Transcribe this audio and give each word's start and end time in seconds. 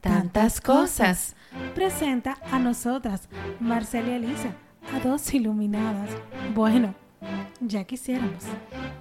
tantas 0.00 0.60
cosas. 0.60 1.36
Presenta 1.74 2.38
a 2.50 2.58
nosotras, 2.58 3.28
Marcela 3.58 4.08
y 4.08 4.12
Elisa, 4.12 4.54
a 4.94 5.00
dos 5.00 5.32
iluminadas. 5.34 6.10
Bueno, 6.54 6.94
ya 7.60 7.84
quisiéramos. 7.84 8.44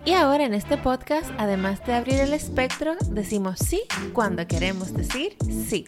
Y 0.05 0.13
ahora 0.13 0.45
en 0.45 0.53
este 0.53 0.77
podcast, 0.77 1.29
además 1.37 1.85
de 1.85 1.93
abrir 1.93 2.19
el 2.19 2.33
espectro, 2.33 2.95
decimos 3.11 3.59
sí 3.59 3.81
cuando 4.13 4.45
queremos 4.47 4.93
decir 4.93 5.37
sí. 5.49 5.85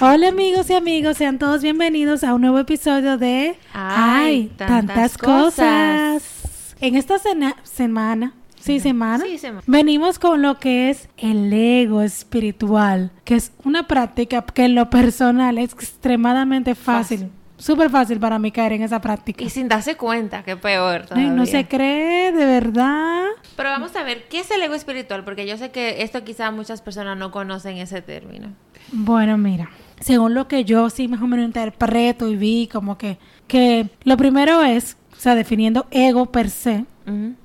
Hola 0.00 0.28
amigos 0.28 0.70
y 0.70 0.74
amigos, 0.74 1.16
sean 1.16 1.38
todos 1.38 1.62
bienvenidos 1.62 2.24
a 2.24 2.34
un 2.34 2.40
nuevo 2.40 2.58
episodio 2.58 3.16
de 3.16 3.56
Ay, 3.72 4.52
tantas 4.56 5.16
cosas. 5.18 6.74
En 6.80 6.96
esta 6.96 7.16
semana, 7.62 8.34
sí, 8.64 8.80
semana, 8.80 9.24
Sí, 9.24 9.38
semana. 9.38 9.62
venimos 9.66 10.18
con 10.18 10.42
lo 10.42 10.58
que 10.58 10.90
es 10.90 11.08
el 11.18 11.52
ego 11.52 12.02
espiritual, 12.02 13.10
que 13.24 13.34
es 13.36 13.52
una 13.64 13.86
práctica 13.86 14.42
que 14.44 14.64
en 14.64 14.74
lo 14.74 14.90
personal 14.90 15.58
es 15.58 15.72
extremadamente 15.72 16.74
fácil, 16.74 17.18
Fácil. 17.18 17.32
súper 17.56 17.90
fácil 17.90 18.18
para 18.20 18.38
mí 18.38 18.50
caer 18.50 18.72
en 18.72 18.82
esa 18.82 19.00
práctica. 19.00 19.44
Y 19.44 19.50
sin 19.50 19.68
darse 19.68 19.96
cuenta, 19.96 20.42
que 20.42 20.56
peor. 20.56 21.02
Ay, 21.02 21.06
Todavía. 21.08 21.30
no 21.30 21.46
se 21.46 21.66
cree, 21.66 22.32
de 22.32 22.44
verdad. 22.46 23.24
Pero 23.56 23.68
vamos 23.70 23.94
a 23.96 24.02
ver, 24.02 24.24
¿qué 24.28 24.40
es 24.40 24.50
el 24.50 24.60
ego 24.62 24.74
espiritual? 24.74 25.24
Porque 25.24 25.46
yo 25.46 25.56
sé 25.56 25.70
que 25.70 26.02
esto 26.02 26.24
quizá 26.24 26.50
muchas 26.50 26.82
personas 26.82 27.16
no 27.16 27.30
conocen 27.30 27.76
ese 27.78 28.02
término. 28.02 28.48
Bueno, 28.92 29.38
mira, 29.38 29.70
según 30.00 30.34
lo 30.34 30.48
que 30.48 30.64
yo 30.64 30.90
sí 30.90 31.08
más 31.08 31.22
o 31.22 31.26
menos 31.26 31.46
interpreto 31.46 32.28
y 32.28 32.36
vi, 32.36 32.68
como 32.70 32.98
que, 32.98 33.18
que 33.46 33.88
lo 34.04 34.16
primero 34.16 34.62
es, 34.62 34.96
o 35.12 35.16
sea, 35.20 35.34
definiendo 35.34 35.86
ego 35.90 36.26
per 36.32 36.50
se, 36.50 36.84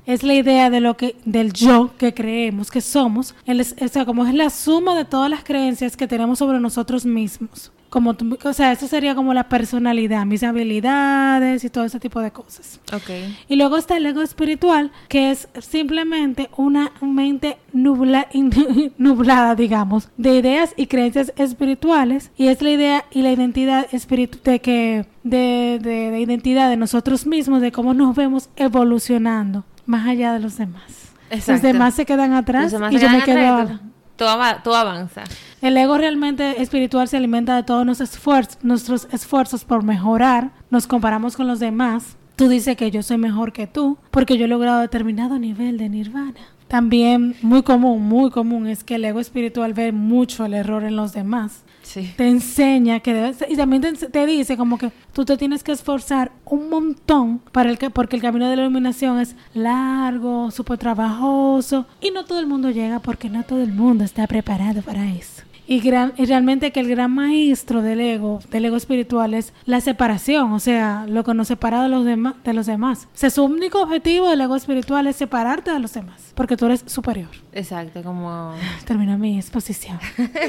Es 0.06 0.24
la 0.24 0.34
idea 0.34 0.70
de 0.70 0.80
lo 0.80 0.96
que, 0.96 1.16
del 1.26 1.52
yo 1.54 1.92
que 1.98 2.14
creemos 2.14 2.72
que 2.72 2.82
somos, 2.82 3.36
el 3.46 3.62
o 3.62 3.88
sea, 3.88 4.06
como 4.06 4.26
es 4.26 4.34
la 4.34 4.50
suma 4.50 4.96
de 4.96 5.06
todas 5.06 5.30
las 5.30 5.44
creencias 5.44 5.98
que 5.98 6.08
tenemos 6.08 6.40
sobre 6.40 6.60
nosotros 6.60 7.06
mismos. 7.06 7.72
Como, 7.90 8.14
tú- 8.14 8.38
o 8.44 8.54
sea, 8.54 8.72
eso 8.72 8.88
sería 8.88 9.16
como 9.16 9.34
la 9.34 9.50
personalidad, 9.50 10.24
mis 10.26 10.44
habilidades 10.44 11.64
y 11.64 11.70
todo 11.72 11.86
ese 11.86 12.00
tipo 12.00 12.20
de 12.22 12.30
cosas. 12.32 12.80
Ok. 12.94 13.10
Y 13.48 13.56
luego 13.56 13.78
está 13.78 13.98
el 13.98 14.06
ego 14.06 14.22
espiritual, 14.22 14.92
que 15.08 15.32
es 15.32 15.48
simplemente 15.60 16.50
una 16.56 16.92
mente 17.02 17.58
nubla, 17.74 18.28
nublada, 18.98 19.56
digamos, 19.56 20.10
de 20.18 20.36
ideas 20.38 20.74
y 20.78 20.86
creencias 20.88 21.34
espirituales. 21.36 22.32
Y 22.38 22.48
es 22.48 22.62
la 22.62 22.70
idea 22.70 23.06
y 23.12 23.22
la 23.24 23.32
identidad 23.32 23.88
espiritu 23.92 24.38
de 24.44 24.60
que 24.60 25.06
de, 25.24 25.80
de- 25.82 26.12
de 26.12 26.20
identidad 26.22 26.70
de 26.70 26.78
nosotros 26.78 27.26
mismos, 27.26 27.62
de 27.62 27.72
cómo 27.72 27.94
nos 27.94 28.16
vemos 28.16 28.50
evolucionando 28.56 29.64
más 29.86 30.08
allá 30.08 30.34
de 30.34 30.40
los 30.40 30.58
demás. 30.58 30.84
Los 31.32 31.40
Exacto. 31.40 31.68
demás 31.68 31.94
se 31.96 32.06
quedan 32.06 32.34
atrás 32.34 32.72
Los 32.74 32.92
y 32.92 33.00
yo 33.00 33.10
me 33.10 33.24
quedo. 33.24 33.80
Atrás 34.28 34.58
y 34.58 34.64
tú- 34.64 34.64
Tú, 34.64 34.64
ava- 34.64 34.64
tú 34.64 34.74
avanzas. 34.74 35.30
El 35.62 35.76
ego 35.78 35.98
realmente 35.98 36.62
espiritual 36.62 37.08
se 37.08 37.18
alimenta 37.18 37.56
de 37.56 37.64
todos 37.64 37.86
nuestros 37.86 38.12
esfuerzos, 38.14 38.58
nuestros 38.64 39.08
esfuerzos 39.12 39.64
por 39.66 39.84
mejorar. 39.84 40.52
Nos 40.70 40.88
comparamos 40.88 41.36
con 41.36 41.48
los 41.48 41.60
demás. 41.60 42.16
Tú 42.36 42.48
dices 42.48 42.78
que 42.78 42.92
yo 42.92 43.02
soy 43.04 43.18
mejor 43.18 43.52
que 43.52 43.68
tú 43.68 43.98
porque 44.12 44.38
yo 44.38 44.46
he 44.46 44.48
logrado 44.48 44.80
determinado 44.82 45.38
nivel 45.40 45.78
de 45.78 45.90
nirvana. 45.90 46.40
También 46.70 47.36
muy 47.42 47.64
común, 47.64 48.04
muy 48.04 48.30
común 48.30 48.68
es 48.68 48.84
que 48.84 48.96
el 48.96 49.04
ego 49.04 49.20
espiritual 49.20 49.74
ve 49.74 49.92
mucho 49.92 50.46
el 50.46 50.54
error 50.54 50.84
en 50.84 50.96
los 50.96 51.14
demás. 51.14 51.64
Sí. 51.82 52.14
Te 52.16 52.28
enseña 52.28 53.00
que 53.00 53.12
debes, 53.12 53.44
y 53.50 53.56
también 53.56 53.82
te, 53.82 54.26
dice 54.28 54.56
como 54.56 54.78
que 54.78 54.92
tú 55.12 55.26
te 55.26 55.36
tienes 55.36 55.64
que 55.64 55.72
esforzar 55.72 56.32
un 56.46 56.70
montón 56.70 57.40
para 57.52 57.72
el 57.72 57.80
que, 57.80 57.90
porque 57.90 58.16
el 58.16 58.22
camino 58.22 58.48
de 58.48 58.56
la 58.56 58.62
iluminación 58.62 59.20
es 59.20 59.36
largo, 59.56 60.52
súper 60.52 60.78
trabajoso 60.78 61.88
y 62.02 62.12
no 62.12 62.26
todo 62.26 62.40
el 62.40 62.46
mundo 62.46 62.70
llega 62.70 63.00
porque 63.00 63.32
no 63.32 63.42
todo 63.44 63.64
el 63.64 63.74
mundo 63.74 64.04
está 64.04 64.28
preparado 64.28 64.84
para 64.84 65.12
eso. 65.12 65.39
Y, 65.72 65.82
gran, 65.82 66.14
y 66.18 66.26
realmente 66.26 66.72
que 66.72 66.80
el 66.80 66.90
gran 66.90 67.12
maestro 67.12 67.84
del 67.84 68.02
ego, 68.02 68.40
del 68.50 68.66
ego 68.66 68.76
espiritual 68.76 69.36
es 69.36 69.54
la 69.66 69.82
separación, 69.82 70.52
o 70.52 70.60
sea, 70.60 71.06
lo 71.08 71.24
que 71.24 71.36
nos 71.36 71.48
separa 71.48 71.84
de 71.84 71.90
los, 71.90 72.06
demás 72.06 72.34
de 72.44 72.54
los 72.54 72.66
demás. 72.66 73.08
O 73.14 73.18
sea, 73.18 73.30
su 73.30 73.44
único 73.44 73.80
objetivo 73.84 74.28
del 74.28 74.42
ego 74.42 74.56
espiritual 74.56 75.06
es 75.06 75.18
separarte 75.18 75.70
de 75.70 75.78
los 75.78 75.94
demás, 75.94 76.34
porque 76.34 76.58
tú 76.58 76.66
eres 76.66 76.84
superior. 76.88 77.30
Exacto, 77.54 78.02
como... 78.02 78.56
Termina 78.86 79.16
mi 79.16 79.38
exposición. 79.38 80.00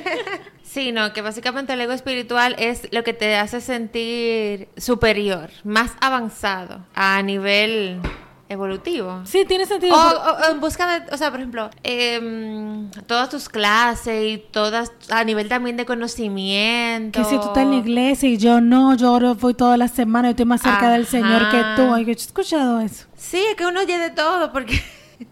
Sí, 0.63 0.93
no, 0.93 1.13
que 1.13 1.21
básicamente 1.21 1.73
el 1.73 1.81
ego 1.81 1.91
espiritual 1.91 2.55
es 2.57 2.87
lo 2.93 3.03
que 3.03 3.13
te 3.13 3.35
hace 3.35 3.61
sentir 3.61 4.69
superior, 4.77 5.51
más 5.65 5.91
avanzado 6.01 6.87
a 6.95 7.21
nivel 7.23 8.01
evolutivo. 8.51 9.23
Sí, 9.25 9.45
tiene 9.47 9.65
sentido. 9.65 9.95
O, 9.95 9.99
o- 9.99 10.49
o 10.49 10.51
en 10.51 10.61
busca 10.61 11.01
de, 11.01 11.15
o 11.15 11.17
sea, 11.17 11.31
por 11.31 11.41
ejemplo, 11.41 11.71
em, 11.83 12.91
todas 13.07 13.29
tus 13.31 13.49
clases 13.49 14.25
y 14.27 14.39
todas 14.51 14.93
a 15.09 15.25
nivel 15.25 15.49
también 15.49 15.77
de 15.79 15.87
conocimiento. 15.87 17.19
Que 17.19 17.25
si 17.25 17.37
tú 17.37 17.47
estás 17.47 17.63
en 17.63 17.71
la 17.71 17.77
iglesia 17.77 18.29
y 18.29 18.37
yo 18.37 18.61
no, 18.61 18.95
yo 18.97 19.35
voy 19.37 19.55
todas 19.55 19.79
las 19.79 19.93
semanas 19.93 20.29
y 20.29 20.33
estoy 20.33 20.47
más 20.47 20.61
cerca 20.61 20.91
del 20.91 21.07
Señor 21.07 21.51
que 21.51 21.63
tú. 21.77 21.95
Ay, 21.95 22.05
yo 22.05 22.11
he 22.11 22.15
escuchado 22.15 22.81
eso. 22.81 23.07
Sí, 23.17 23.39
es 23.51 23.55
que 23.57 23.65
uno 23.67 23.81
oye 23.81 23.99
de 23.99 24.11
todo 24.11 24.53
porque 24.53 24.83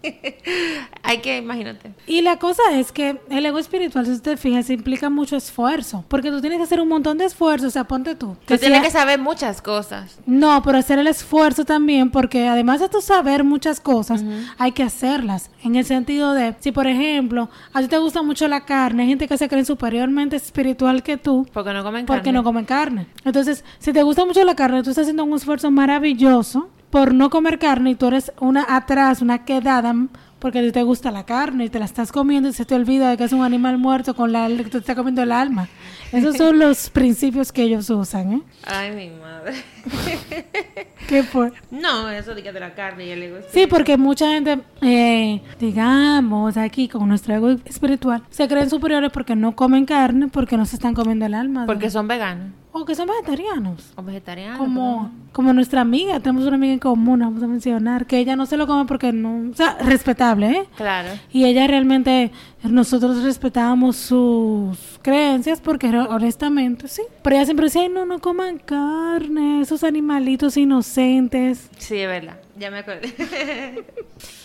hay 1.03 1.19
que, 1.19 1.37
imagínate. 1.37 1.91
Y 2.07 2.21
la 2.21 2.37
cosa 2.37 2.61
es 2.73 2.91
que 2.91 3.19
el 3.29 3.45
ego 3.45 3.59
espiritual, 3.59 4.05
si 4.05 4.11
usted 4.11 4.37
fijas, 4.37 4.69
implica 4.69 5.09
mucho 5.09 5.35
esfuerzo. 5.35 6.03
Porque 6.07 6.31
tú 6.31 6.41
tienes 6.41 6.57
que 6.57 6.63
hacer 6.63 6.81
un 6.81 6.87
montón 6.87 7.17
de 7.17 7.25
esfuerzo. 7.25 7.67
O 7.67 7.69
sea, 7.69 7.83
ponte 7.85 8.15
tú. 8.15 8.35
Tú 8.45 8.57
tienes 8.57 8.79
sea- 8.79 8.81
que 8.81 8.91
saber 8.91 9.19
muchas 9.19 9.61
cosas. 9.61 10.19
No, 10.25 10.61
pero 10.63 10.77
hacer 10.77 10.99
el 10.99 11.07
esfuerzo 11.07 11.65
también, 11.65 12.09
porque 12.11 12.47
además 12.47 12.79
de 12.79 12.89
tú 12.89 13.01
saber 13.01 13.43
muchas 13.43 13.79
cosas, 13.79 14.23
hay 14.57 14.71
que 14.71 14.83
hacerlas. 14.83 15.49
En 15.63 15.75
el 15.75 15.85
sentido 15.85 16.33
de, 16.33 16.55
si 16.59 16.71
por 16.71 16.87
ejemplo, 16.87 17.49
a 17.73 17.81
ti 17.81 17.87
te 17.87 17.97
gusta 17.97 18.21
mucho 18.21 18.47
la 18.47 18.61
carne, 18.65 19.03
hay 19.03 19.09
gente 19.09 19.27
que 19.27 19.37
se 19.37 19.47
cree 19.49 19.65
superiormente 19.65 20.35
espiritual 20.35 21.03
que 21.03 21.17
tú, 21.17 21.47
Porque 21.53 21.73
no 21.73 21.83
comen 21.83 22.05
porque 22.05 22.23
carne. 22.23 22.31
no 22.33 22.43
comen 22.43 22.65
carne. 22.65 23.07
Entonces, 23.25 23.63
si 23.79 23.91
te 23.93 24.03
gusta 24.03 24.25
mucho 24.25 24.43
la 24.43 24.55
carne, 24.55 24.83
tú 24.83 24.89
estás 24.91 25.03
haciendo 25.03 25.23
un 25.23 25.33
esfuerzo 25.35 25.69
maravilloso 25.71 26.69
por 26.89 27.13
no 27.13 27.29
comer 27.29 27.59
carne 27.59 27.91
y 27.91 27.95
tú 27.95 28.07
eres 28.07 28.31
una 28.39 28.65
atrás, 28.67 29.21
una 29.21 29.45
quedada, 29.45 29.93
porque 30.39 30.71
te 30.71 30.83
gusta 30.83 31.11
la 31.11 31.25
carne 31.25 31.65
y 31.65 31.69
te 31.69 31.79
la 31.79 31.85
estás 31.85 32.11
comiendo 32.11 32.49
y 32.49 32.53
se 32.53 32.65
te 32.65 32.75
olvida 32.75 33.09
de 33.09 33.17
que 33.17 33.25
es 33.25 33.33
un 33.33 33.43
animal 33.43 33.77
muerto 33.77 34.15
con 34.15 34.31
la 34.31 34.47
que 34.47 34.63
te 34.63 34.77
está 34.79 34.95
comiendo 34.95 35.21
el 35.21 35.31
alma. 35.31 35.67
Esos 36.11 36.37
son 36.37 36.57
los 36.59 36.89
principios 36.89 37.51
que 37.51 37.63
ellos 37.63 37.89
usan, 37.89 38.33
¿eh? 38.33 38.41
Ay, 38.65 38.91
mi 38.95 39.09
madre. 39.19 39.53
¿Qué 41.07 41.23
fue? 41.23 41.51
No, 41.71 42.09
eso 42.09 42.35
de 42.35 42.43
que 42.43 42.51
de 42.51 42.59
la 42.59 42.73
carne 42.75 43.05
y 43.07 43.09
el 43.11 43.23
ego 43.23 43.37
Sí, 43.51 43.65
porque 43.67 43.97
mucha 43.97 44.27
gente, 44.29 44.59
eh, 44.81 45.41
digamos, 45.59 46.57
aquí 46.57 46.87
con 46.87 47.07
nuestro 47.07 47.33
ego 47.35 47.49
espiritual, 47.65 48.23
se 48.29 48.47
creen 48.47 48.69
superiores 48.69 49.11
porque 49.11 49.35
no 49.35 49.55
comen 49.55 49.85
carne, 49.85 50.27
porque 50.27 50.57
no 50.57 50.65
se 50.65 50.75
están 50.75 50.93
comiendo 50.93 51.25
el 51.25 51.33
alma. 51.33 51.65
Porque 51.65 51.89
son 51.89 52.07
veganos 52.07 52.47
O 52.71 52.85
que 52.85 52.93
son 52.95 53.07
vegetarianos. 53.07 53.91
o 53.95 54.03
vegetarianos. 54.03 54.57
Como, 54.59 55.11
como 55.31 55.53
nuestra 55.53 55.81
amiga, 55.81 56.19
tenemos 56.19 56.45
una 56.45 56.55
amiga 56.57 56.73
en 56.73 56.79
común, 56.79 57.19
vamos 57.21 57.41
a 57.41 57.47
mencionar, 57.47 58.05
que 58.05 58.19
ella 58.19 58.35
no 58.35 58.45
se 58.45 58.57
lo 58.57 58.67
come 58.67 58.85
porque 58.85 59.11
no, 59.11 59.49
o 59.51 59.55
sea, 59.55 59.77
respetable, 59.83 60.51
¿eh? 60.51 60.63
Claro. 60.77 61.09
Y 61.31 61.45
ella 61.45 61.65
realmente, 61.65 62.31
nosotros 62.63 63.23
respetábamos 63.23 63.95
sus 63.95 64.77
creencias 65.01 65.59
porque 65.61 65.91
honestamente, 66.09 66.87
sí. 66.87 67.01
Pero 67.23 67.35
ella 67.35 67.45
siempre 67.45 67.65
decía, 67.65 67.81
"Ay, 67.83 67.89
no, 67.89 68.05
no 68.05 68.19
coman 68.19 68.57
carne, 68.59 69.61
esos 69.61 69.83
animalitos 69.83 70.57
inocentes. 70.57 71.69
Sí, 71.77 71.97
es 71.97 72.07
verdad. 72.07 72.37
Ya 72.59 72.69
me 72.71 72.79
acordé. 72.79 73.13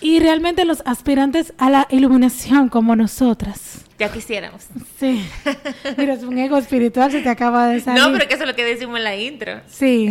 Y 0.01 0.21
realmente 0.21 0.65
los 0.65 0.83
aspirantes 0.87 1.53
a 1.59 1.69
la 1.71 1.89
iluminación 1.91 2.69
como 2.69 2.95
nosotras. 2.95 3.85
ya 3.99 4.13
quisiéramos. 4.13 4.67
Sí. 5.01 5.25
Mira, 5.97 6.13
es 6.15 6.23
un 6.23 6.37
ego 6.39 6.59
espiritual, 6.59 7.11
se 7.11 7.23
te 7.23 7.29
acaba 7.29 7.69
de 7.69 7.81
salir. 7.85 8.01
No, 8.03 8.13
pero 8.13 8.29
que 8.29 8.35
eso 8.35 8.45
es 8.45 8.49
lo 8.51 8.55
que 8.55 8.65
decimos 8.65 8.99
en 8.99 9.05
la 9.05 9.17
intro. 9.17 9.53
Sí. 9.67 10.11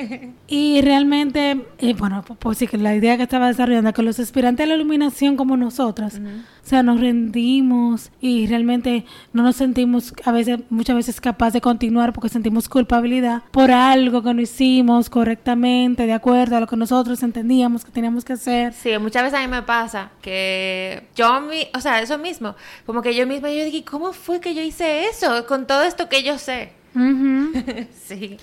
y 0.48 0.80
realmente, 0.82 1.64
eh, 1.78 1.94
bueno, 1.94 2.22
pues, 2.26 2.38
pues 2.42 2.58
sí, 2.58 2.66
que 2.66 2.76
la 2.76 2.94
idea 2.94 3.16
que 3.16 3.22
estaba 3.22 3.46
desarrollando, 3.48 3.92
que 3.94 4.02
los 4.02 4.18
aspirantes 4.18 4.64
a 4.64 4.68
la 4.68 4.74
iluminación 4.74 5.36
como 5.36 5.56
nosotras, 5.56 6.20
o 6.20 6.68
sea, 6.68 6.82
nos 6.82 7.00
rendimos 7.00 8.10
y 8.20 8.46
realmente 8.48 9.04
no 9.32 9.42
nos 9.42 9.56
sentimos 9.56 10.12
a 10.24 10.32
veces, 10.32 10.58
muchas 10.70 10.96
veces 10.96 11.20
capaz 11.20 11.52
de 11.52 11.60
continuar 11.60 12.12
porque 12.12 12.28
sentimos 12.28 12.68
culpabilidad 12.68 13.42
por 13.50 13.70
algo 13.70 14.22
que 14.22 14.34
no 14.34 14.40
hicimos 14.42 15.08
correctamente, 15.08 16.06
de 16.06 16.12
acuerdo 16.12 16.56
a 16.56 16.60
lo 16.60 16.66
que 16.66 16.76
nosotros 16.76 17.18
entendíamos 17.30 17.84
que 17.84 17.90
teníamos 17.90 18.24
que 18.24 18.34
hacer. 18.34 18.72
Sí, 18.74 18.90
muchas 18.98 19.22
veces 19.22 19.38
a 19.38 19.42
mí 19.42 19.48
me 19.48 19.62
pasa 19.62 20.10
que 20.20 21.04
yo, 21.16 21.40
mi, 21.40 21.66
o 21.74 21.80
sea, 21.80 22.00
eso 22.02 22.18
mismo, 22.18 22.54
como 22.86 23.02
que 23.02 23.14
yo 23.14 23.26
misma, 23.26 23.50
yo 23.50 23.64
digo, 23.64 23.84
¿cómo 23.90 24.12
fue 24.12 24.40
que 24.40 24.54
yo 24.54 24.62
hice 24.62 25.06
eso 25.06 25.46
con 25.46 25.66
todo 25.66 25.82
esto 25.82 26.08
que 26.08 26.22
yo 26.22 26.38
sé? 26.38 26.72
Ujú. 26.94 27.52
sí, 28.06 28.36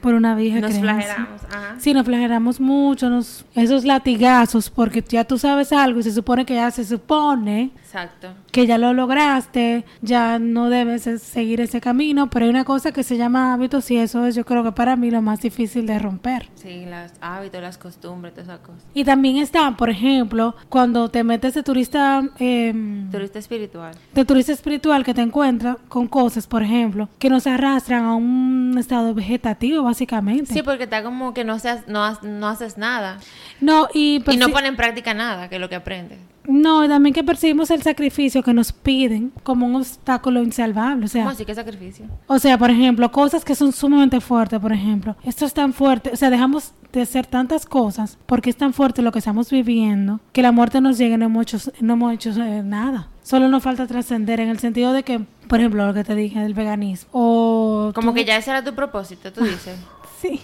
Por 0.00 0.14
una 0.14 0.34
vieja 0.34 0.60
nos 0.60 0.70
creencia. 0.70 0.92
flagelamos. 0.94 1.42
Ajá. 1.44 1.76
Sí, 1.78 1.92
nos 1.94 2.04
flagelamos 2.06 2.58
mucho, 2.60 3.08
nos, 3.10 3.44
esos 3.54 3.84
latigazos, 3.84 4.68
porque 4.70 5.04
ya 5.06 5.24
tú 5.24 5.38
sabes 5.38 5.72
algo 5.72 6.00
y 6.00 6.02
se 6.02 6.12
supone 6.12 6.44
que 6.46 6.54
ya 6.54 6.70
se 6.70 6.84
supone 6.84 7.70
Exacto. 7.92 8.32
que 8.50 8.66
ya 8.66 8.78
lo 8.78 8.94
lograste, 8.94 9.84
ya 10.00 10.38
no 10.38 10.70
debes 10.70 11.06
es- 11.06 11.20
seguir 11.22 11.60
ese 11.60 11.78
camino, 11.82 12.30
pero 12.30 12.46
hay 12.46 12.50
una 12.50 12.64
cosa 12.64 12.90
que 12.90 13.02
se 13.02 13.18
llama 13.18 13.52
hábitos 13.52 13.90
y 13.90 13.98
eso 13.98 14.24
es 14.24 14.34
yo 14.34 14.46
creo 14.46 14.64
que 14.64 14.72
para 14.72 14.96
mí 14.96 15.10
lo 15.10 15.20
más 15.20 15.42
difícil 15.42 15.86
de 15.86 15.98
romper. 15.98 16.48
Sí, 16.54 16.86
los 16.86 17.12
hábitos, 17.20 17.60
las 17.60 17.76
costumbres, 17.76 18.32
todas 18.32 18.48
esas 18.48 18.60
cosas. 18.60 18.82
Y 18.94 19.04
también 19.04 19.36
está, 19.36 19.76
por 19.76 19.90
ejemplo, 19.90 20.56
cuando 20.70 21.10
te 21.10 21.22
metes 21.22 21.52
de 21.52 21.62
turista, 21.62 22.22
eh, 22.38 22.72
Turista 23.10 23.38
espiritual. 23.38 23.94
de 24.14 24.24
turista 24.24 24.52
espiritual 24.52 25.04
que 25.04 25.12
te 25.12 25.20
encuentras 25.20 25.76
con 25.88 26.08
cosas, 26.08 26.46
por 26.46 26.62
ejemplo, 26.62 27.10
que 27.18 27.28
nos 27.28 27.46
arrastran 27.46 28.04
a 28.04 28.14
un 28.14 28.74
estado 28.78 29.12
vegetativo, 29.12 29.82
básicamente. 29.82 30.54
Sí, 30.54 30.62
porque 30.62 30.84
está 30.84 31.02
como 31.02 31.34
que 31.34 31.44
no, 31.44 31.58
seas, 31.58 31.86
no, 31.88 32.18
no 32.22 32.48
haces 32.48 32.78
nada. 32.78 33.18
No, 33.60 33.88
y, 33.92 34.22
y 34.26 34.36
no 34.38 34.46
perci- 34.48 34.52
pone 34.52 34.68
en 34.68 34.76
práctica 34.76 35.12
nada, 35.12 35.50
que 35.50 35.56
es 35.56 35.60
lo 35.60 35.68
que 35.68 35.74
aprendes. 35.76 36.18
No, 36.48 36.86
también 36.88 37.14
que 37.14 37.22
percibimos 37.24 37.70
el 37.70 37.82
sacrificio 37.82 38.42
que 38.42 38.52
nos 38.52 38.72
piden 38.72 39.32
como 39.42 39.66
un 39.66 39.76
obstáculo 39.76 40.42
insalvable. 40.42 41.04
O 41.04 41.08
sea, 41.08 41.22
¿Cómo 41.22 41.32
así 41.32 41.44
que 41.44 41.54
sacrificio? 41.54 42.06
O 42.26 42.38
sea, 42.38 42.58
por 42.58 42.70
ejemplo, 42.70 43.10
cosas 43.12 43.44
que 43.44 43.54
son 43.54 43.72
sumamente 43.72 44.20
fuertes, 44.20 44.58
por 44.60 44.72
ejemplo. 44.72 45.16
Esto 45.24 45.44
es 45.44 45.54
tan 45.54 45.72
fuerte, 45.72 46.10
o 46.12 46.16
sea, 46.16 46.30
dejamos 46.30 46.72
de 46.92 47.02
hacer 47.02 47.26
tantas 47.26 47.64
cosas 47.64 48.18
porque 48.26 48.50
es 48.50 48.56
tan 48.56 48.72
fuerte 48.74 49.00
lo 49.00 49.12
que 49.12 49.18
estamos 49.20 49.50
viviendo 49.50 50.20
que 50.32 50.42
la 50.42 50.52
muerte 50.52 50.80
nos 50.80 50.98
llegue 50.98 51.14
y 51.14 51.18
no 51.18 51.24
hemos 51.26 51.42
hecho, 51.42 51.58
no 51.80 51.94
hemos 51.94 52.12
hecho 52.12 52.30
eh, 52.42 52.62
nada. 52.62 53.08
Solo 53.22 53.48
nos 53.48 53.62
falta 53.62 53.86
trascender 53.86 54.40
en 54.40 54.48
el 54.48 54.58
sentido 54.58 54.92
de 54.92 55.04
que, 55.04 55.20
por 55.48 55.60
ejemplo, 55.60 55.86
lo 55.86 55.94
que 55.94 56.02
te 56.04 56.14
dije 56.16 56.40
del 56.40 56.54
veganismo. 56.54 57.08
O 57.12 57.92
Como 57.94 58.10
tú- 58.10 58.14
que 58.16 58.24
ya 58.24 58.36
ese 58.36 58.50
era 58.50 58.64
tu 58.64 58.74
propósito, 58.74 59.32
tú 59.32 59.44
dices. 59.44 59.76
Sí. 60.22 60.40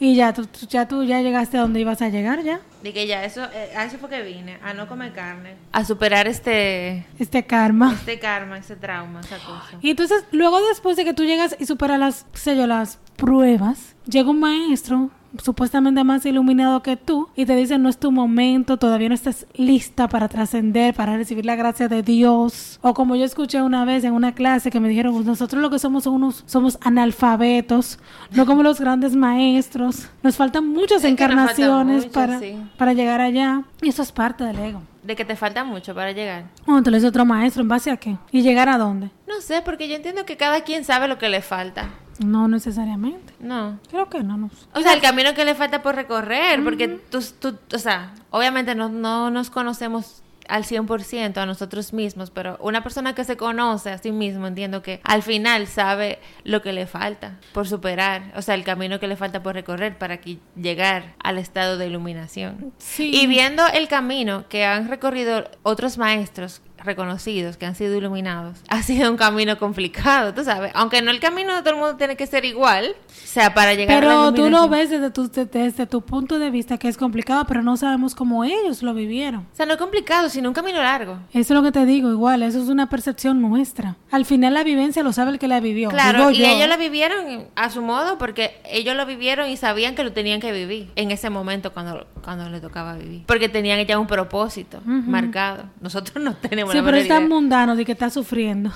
Y 0.00 0.16
ya 0.16 0.32
tú, 0.32 0.46
tú- 0.46 0.66
ya 0.66 0.88
tú 0.88 1.04
ya 1.04 1.20
llegaste 1.20 1.56
a 1.56 1.60
donde 1.60 1.78
ibas 1.80 2.02
a 2.02 2.08
llegar 2.08 2.42
ya. 2.42 2.60
De 2.82 2.92
que 2.92 3.06
ya 3.06 3.24
eso, 3.24 3.44
eh, 3.54 3.72
a 3.76 3.84
eso 3.84 3.98
fue 3.98 4.08
que 4.08 4.22
vine, 4.22 4.58
a 4.64 4.74
no 4.74 4.88
comer 4.88 5.12
carne. 5.12 5.54
A 5.70 5.84
superar 5.84 6.26
este, 6.26 7.06
Este 7.18 7.44
karma. 7.44 7.92
este 7.94 8.18
karma, 8.18 8.58
ese 8.58 8.74
trauma, 8.74 9.20
esa 9.20 9.36
cosa. 9.38 9.78
Y 9.80 9.90
entonces, 9.90 10.24
luego 10.32 10.60
después 10.68 10.96
de 10.96 11.04
que 11.04 11.14
tú 11.14 11.24
llegas 11.24 11.56
y 11.60 11.66
superas 11.66 12.00
las, 12.00 12.26
sé 12.34 12.56
yo, 12.56 12.66
las 12.66 12.98
pruebas, 13.16 13.94
llega 14.06 14.30
un 14.30 14.40
maestro 14.40 15.10
supuestamente 15.42 16.04
más 16.04 16.24
iluminado 16.26 16.82
que 16.82 16.96
tú 16.96 17.28
y 17.36 17.46
te 17.46 17.54
dice 17.56 17.78
no 17.78 17.88
es 17.88 17.98
tu 17.98 18.12
momento, 18.12 18.76
todavía 18.76 19.08
no 19.08 19.14
estás 19.14 19.46
lista 19.54 20.08
para 20.08 20.28
trascender, 20.28 20.94
para 20.94 21.16
recibir 21.16 21.46
la 21.46 21.56
gracia 21.56 21.88
de 21.88 22.02
Dios. 22.02 22.78
O 22.82 22.94
como 22.94 23.16
yo 23.16 23.24
escuché 23.24 23.62
una 23.62 23.84
vez 23.84 24.04
en 24.04 24.12
una 24.12 24.34
clase 24.34 24.70
que 24.70 24.80
me 24.80 24.88
dijeron, 24.88 25.14
"Pues 25.14 25.26
nosotros 25.26 25.62
lo 25.62 25.70
que 25.70 25.78
somos 25.78 26.04
son 26.04 26.14
unos 26.14 26.42
somos 26.46 26.78
analfabetos, 26.82 27.98
no 28.32 28.46
como 28.46 28.62
los 28.62 28.80
grandes 28.80 29.14
maestros. 29.16 30.08
Nos 30.22 30.36
faltan 30.36 30.68
muchas 30.68 30.98
Es 30.98 31.02
falta 31.02 31.08
encarnaciones 31.08 32.04
mucho, 32.04 32.12
para, 32.12 32.38
sí. 32.38 32.56
para 32.76 32.92
llegar 32.92 33.20
allá. 33.20 33.62
Y 33.80 33.88
eso 33.88 34.02
es 34.02 34.12
parte 34.12 34.44
del 34.44 34.58
ego. 34.58 34.82
De 35.02 35.16
que 35.16 35.24
te 35.24 35.34
falta 35.34 35.64
mucho 35.64 35.94
para 35.94 36.12
llegar. 36.12 36.44
Lo 36.66 36.80
dice 36.82 37.06
otro 37.06 37.24
maestro, 37.24 37.62
¿en 37.62 37.68
base 37.68 37.90
a 37.90 37.96
qué? 37.96 38.16
¿Y 38.30 38.42
llegar 38.42 38.68
a 38.68 38.78
dónde? 38.78 39.10
No 39.26 39.40
sé, 39.40 39.62
porque 39.62 39.88
yo 39.88 39.96
entiendo 39.96 40.24
que 40.24 40.36
cada 40.36 40.60
quien 40.62 40.84
sabe 40.84 41.08
lo 41.08 41.18
que 41.18 41.28
le 41.28 41.42
falta. 41.42 41.88
No 42.18 42.48
necesariamente. 42.48 43.34
No. 43.40 43.78
Creo 43.90 44.08
que 44.08 44.22
no, 44.22 44.36
no. 44.36 44.50
O 44.74 44.80
sea, 44.80 44.92
el 44.92 45.00
camino 45.00 45.34
que 45.34 45.44
le 45.44 45.54
falta 45.54 45.82
por 45.82 45.94
recorrer, 45.94 46.62
porque 46.62 46.88
tú, 46.88 47.20
tú, 47.38 47.58
o 47.74 47.78
sea, 47.78 48.14
obviamente 48.30 48.74
no, 48.74 48.88
no 48.88 49.30
nos 49.30 49.50
conocemos 49.50 50.22
al 50.48 50.64
100% 50.64 51.38
a 51.38 51.46
nosotros 51.46 51.92
mismos, 51.92 52.30
pero 52.30 52.58
una 52.60 52.82
persona 52.82 53.14
que 53.14 53.24
se 53.24 53.36
conoce 53.36 53.90
a 53.90 53.98
sí 53.98 54.12
mismo, 54.12 54.46
entiendo 54.46 54.82
que 54.82 55.00
al 55.04 55.22
final 55.22 55.66
sabe 55.66 56.18
lo 56.44 56.62
que 56.62 56.72
le 56.72 56.86
falta 56.86 57.38
por 57.52 57.66
superar, 57.66 58.32
o 58.36 58.42
sea, 58.42 58.54
el 58.54 58.64
camino 58.64 59.00
que 59.00 59.08
le 59.08 59.16
falta 59.16 59.42
por 59.42 59.54
recorrer 59.54 59.96
para 59.96 60.18
que 60.18 60.38
llegar 60.56 61.14
al 61.22 61.38
estado 61.38 61.78
de 61.78 61.86
iluminación. 61.86 62.72
Sí. 62.78 63.10
Y 63.14 63.26
viendo 63.26 63.66
el 63.68 63.88
camino 63.88 64.48
que 64.48 64.64
han 64.64 64.88
recorrido 64.88 65.48
otros 65.62 65.98
maestros 65.98 66.60
reconocidos 66.84 67.56
que 67.56 67.66
han 67.66 67.74
sido 67.74 67.96
iluminados, 67.96 68.58
ha 68.68 68.82
sido 68.82 69.10
un 69.10 69.16
camino 69.16 69.58
complicado, 69.58 70.34
tú 70.34 70.44
sabes, 70.44 70.70
aunque 70.74 71.02
no 71.02 71.10
el 71.10 71.20
camino 71.20 71.54
de 71.54 71.60
todo 71.60 71.70
el 71.74 71.80
mundo 71.80 71.96
tiene 71.96 72.16
que 72.16 72.26
ser 72.26 72.44
igual, 72.44 72.94
o 73.08 73.26
sea, 73.26 73.54
para 73.54 73.74
llegar 73.74 73.98
a 73.98 74.00
la 74.00 74.06
Pero 74.06 74.34
tú 74.34 74.50
lo 74.50 74.68
ves 74.68 74.90
desde 74.90 75.10
tu, 75.10 75.28
de- 75.30 75.46
desde 75.46 75.86
tu 75.86 76.02
punto 76.02 76.38
de 76.38 76.50
vista 76.50 76.78
que 76.78 76.88
es 76.88 76.96
complicado, 76.96 77.44
pero 77.46 77.62
no 77.62 77.76
sabemos 77.76 78.14
cómo 78.14 78.44
ellos 78.44 78.82
lo 78.82 78.94
vivieron. 78.94 79.40
O 79.52 79.56
sea, 79.56 79.66
no 79.66 79.72
es 79.72 79.78
complicado, 79.78 80.28
sino 80.28 80.48
un 80.48 80.54
camino 80.54 80.82
largo. 80.82 81.18
Eso 81.32 81.54
es 81.54 81.56
lo 81.58 81.62
que 81.62 81.72
te 81.72 81.86
digo, 81.86 82.10
igual, 82.10 82.42
eso 82.42 82.62
es 82.62 82.68
una 82.68 82.88
percepción 82.88 83.40
nuestra. 83.40 83.96
Al 84.10 84.24
final 84.24 84.54
la 84.54 84.64
vivencia 84.64 85.02
lo 85.02 85.12
sabe 85.12 85.30
el 85.32 85.38
que 85.38 85.48
la 85.48 85.60
vivió. 85.60 85.88
Claro, 85.90 86.18
digo 86.18 86.30
y 86.32 86.38
yo. 86.38 86.46
ellos 86.46 86.68
lo 86.68 86.76
vivieron 86.78 87.46
a 87.54 87.70
su 87.70 87.82
modo 87.82 88.18
porque 88.18 88.60
ellos 88.64 88.94
lo 88.96 89.06
vivieron 89.06 89.48
y 89.48 89.56
sabían 89.56 89.94
que 89.94 90.04
lo 90.04 90.12
tenían 90.12 90.40
que 90.40 90.52
vivir 90.52 90.90
en 90.96 91.10
ese 91.10 91.30
momento 91.30 91.72
cuando, 91.72 92.06
cuando 92.22 92.48
le 92.50 92.60
tocaba 92.60 92.94
vivir. 92.94 93.24
Porque 93.26 93.48
tenían 93.48 93.84
ya 93.86 93.98
un 93.98 94.06
propósito 94.06 94.80
marcado. 94.84 95.64
Nosotros 95.80 96.16
no 96.22 96.34
tenemos 96.34 96.71
Sí, 96.72 96.80
pero 96.84 96.96
es 96.96 97.08
tan 97.08 97.28
mundano 97.28 97.76
de 97.76 97.84
que 97.84 97.92
está 97.92 98.10
sufriendo. 98.10 98.70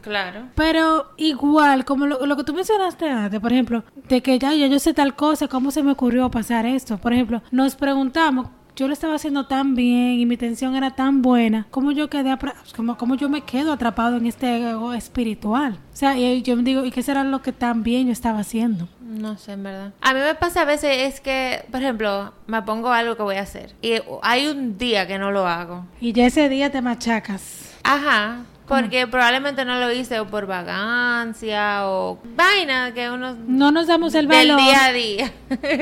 Claro. 0.00 0.48
Pero 0.54 1.12
igual, 1.16 1.84
como 1.84 2.06
lo, 2.06 2.24
lo 2.24 2.36
que 2.36 2.44
tú 2.44 2.54
mencionaste 2.54 3.08
antes, 3.08 3.40
por 3.40 3.52
ejemplo, 3.52 3.84
de 4.08 4.22
que 4.22 4.38
ya, 4.38 4.54
ya 4.54 4.66
yo 4.68 4.78
sé 4.78 4.94
tal 4.94 5.16
cosa, 5.16 5.48
¿cómo 5.48 5.70
se 5.70 5.82
me 5.82 5.92
ocurrió 5.92 6.30
pasar 6.30 6.66
esto? 6.66 6.98
Por 6.98 7.12
ejemplo, 7.12 7.42
nos 7.50 7.74
preguntamos, 7.74 8.48
yo 8.74 8.86
lo 8.86 8.92
estaba 8.92 9.14
haciendo 9.14 9.46
tan 9.46 9.74
bien 9.74 10.20
y 10.20 10.26
mi 10.26 10.36
tensión 10.36 10.74
era 10.74 10.92
tan 10.92 11.20
buena, 11.20 11.66
¿cómo 11.70 11.92
yo 11.92 12.08
quedé, 12.08 12.36
cómo, 12.74 12.96
cómo 12.96 13.16
yo 13.16 13.28
me 13.28 13.42
quedo 13.42 13.72
atrapado 13.72 14.16
en 14.16 14.26
este 14.26 14.70
ego 14.70 14.94
espiritual? 14.94 15.74
O 15.92 15.96
sea, 15.96 16.16
y 16.18 16.42
yo 16.42 16.56
me 16.56 16.62
digo, 16.62 16.84
¿y 16.84 16.90
qué 16.90 17.02
será 17.02 17.24
lo 17.24 17.42
que 17.42 17.52
tan 17.52 17.82
bien 17.82 18.06
yo 18.06 18.12
estaba 18.12 18.38
haciendo? 18.38 18.88
No 19.12 19.36
sé, 19.36 19.52
en 19.52 19.62
verdad. 19.62 19.92
A 20.00 20.14
mí 20.14 20.20
me 20.20 20.34
pasa 20.34 20.62
a 20.62 20.64
veces 20.64 21.12
es 21.12 21.20
que, 21.20 21.66
por 21.70 21.82
ejemplo, 21.82 22.32
me 22.46 22.62
pongo 22.62 22.90
algo 22.90 23.14
que 23.14 23.22
voy 23.22 23.36
a 23.36 23.42
hacer 23.42 23.74
y 23.82 23.96
hay 24.22 24.46
un 24.46 24.78
día 24.78 25.06
que 25.06 25.18
no 25.18 25.30
lo 25.30 25.46
hago. 25.46 25.84
Y 26.00 26.12
ya 26.14 26.26
ese 26.26 26.48
día 26.48 26.70
te 26.72 26.80
machacas. 26.80 27.74
Ajá. 27.84 28.38
Porque 28.80 29.06
probablemente 29.06 29.64
no 29.64 29.78
lo 29.78 29.92
hice 29.92 30.18
o 30.20 30.26
por 30.26 30.46
vagancia 30.46 31.88
o 31.88 32.18
vaina 32.36 32.92
que 32.94 33.10
uno 33.10 33.36
No 33.46 33.70
nos 33.70 33.86
damos 33.86 34.14
el 34.14 34.26
del 34.28 34.48
valor. 34.48 34.60
día 34.64 34.84
a 34.86 34.92
día. 34.92 35.32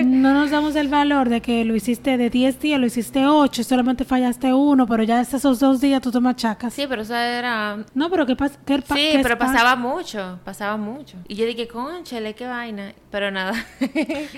No 0.05 0.35
nos 0.35 0.51
damos 0.57 0.75
el 0.77 0.89
valor 0.89 1.29
de 1.29 1.41
que 1.41 1.65
lo 1.65 1.75
hiciste 1.75 2.17
de 2.17 2.31
10 2.31 2.61
días, 2.61 2.81
lo 2.81 2.87
hiciste 2.87 3.27
8, 3.27 3.65
solamente 3.65 4.05
fallaste 4.05 4.53
uno, 4.53 4.87
pero 4.87 5.03
ya 5.03 5.21
esos 5.21 5.59
dos 5.61 5.81
días 5.81 6.01
tú 6.03 6.11
te 6.11 6.21
machacas. 6.21 6.73
sí, 6.75 6.85
pero 6.89 7.03
eso 7.03 7.15
era 7.15 7.79
No, 7.95 8.11
pero 8.11 8.27
¿qué 8.27 8.37
pasa? 8.37 8.59
¿Qué 8.67 8.79
pa- 8.81 8.95
Sí, 8.95 9.09
qué 9.13 9.21
pero 9.23 9.39
pasaba 9.39 9.77
mucho, 9.77 10.39
pasaba 10.45 10.77
mucho. 10.77 11.17
Y 11.29 11.35
yo 11.37 11.47
dije, 11.47 11.69
conchale, 11.69 12.35
qué 12.35 12.47
vaina. 12.47 12.93
Pero 13.11 13.31
nada. 13.33 13.53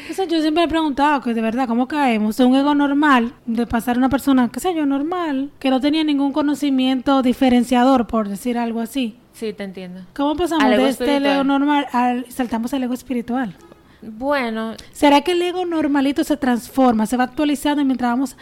Eso 0.09 0.25
yo 0.25 0.41
siempre 0.41 0.65
he 0.65 0.69
preguntado 0.69 1.21
que 1.21 1.35
de 1.35 1.43
verdad, 1.43 1.69
¿cómo 1.69 1.87
caemos 1.87 2.41
un 2.41 2.55
ego 2.57 2.75
normal, 2.75 3.35
de 3.45 3.67
pasar 3.67 3.97
a 3.97 3.99
una 3.99 4.09
persona, 4.09 4.49
qué 4.51 4.61
sé 4.61 4.75
yo, 4.75 4.87
normal, 4.87 5.51
que 5.59 5.69
no 5.69 5.79
tenía 5.79 6.03
ningún 6.05 6.33
conocimiento 6.33 7.21
diferenciador, 7.23 8.07
por 8.07 8.29
decir 8.29 8.42
algo 8.59 8.81
así? 8.81 9.17
sí, 9.33 9.53
te 9.53 9.65
entiendo. 9.65 10.03
¿Cómo 10.15 10.37
pasamos 10.37 10.69
de 10.69 10.89
este 10.89 11.05
espiritual. 11.05 11.27
ego 11.27 11.45
normal 11.45 11.87
al 11.93 12.31
saltamos 12.31 12.75
al 12.75 12.83
ego 12.83 12.95
espiritual? 12.95 13.55
Bueno, 14.03 14.75
¿Será 14.93 15.21
que 15.21 15.33
el 15.33 15.43
ego 15.43 15.65
normalito 15.65 16.25
se 16.25 16.37
transforma, 16.37 17.07
se 17.07 17.17
va 17.17 17.25
actualizando 17.25 17.85
mientras 17.85 18.11
vamos 18.11 18.37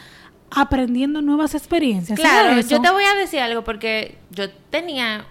aprendiendo 0.51 1.21
nuevas 1.23 1.55
experiencias? 1.55 2.19
¿Será 2.19 2.31
claro, 2.31 2.61
yo 2.61 2.81
te 2.81 2.91
voy 2.91 3.05
a 3.05 3.15
decir 3.15 3.41
algo 3.41 3.63
porque 3.63 4.19
yo 4.31 4.51
tenía, 4.71 5.27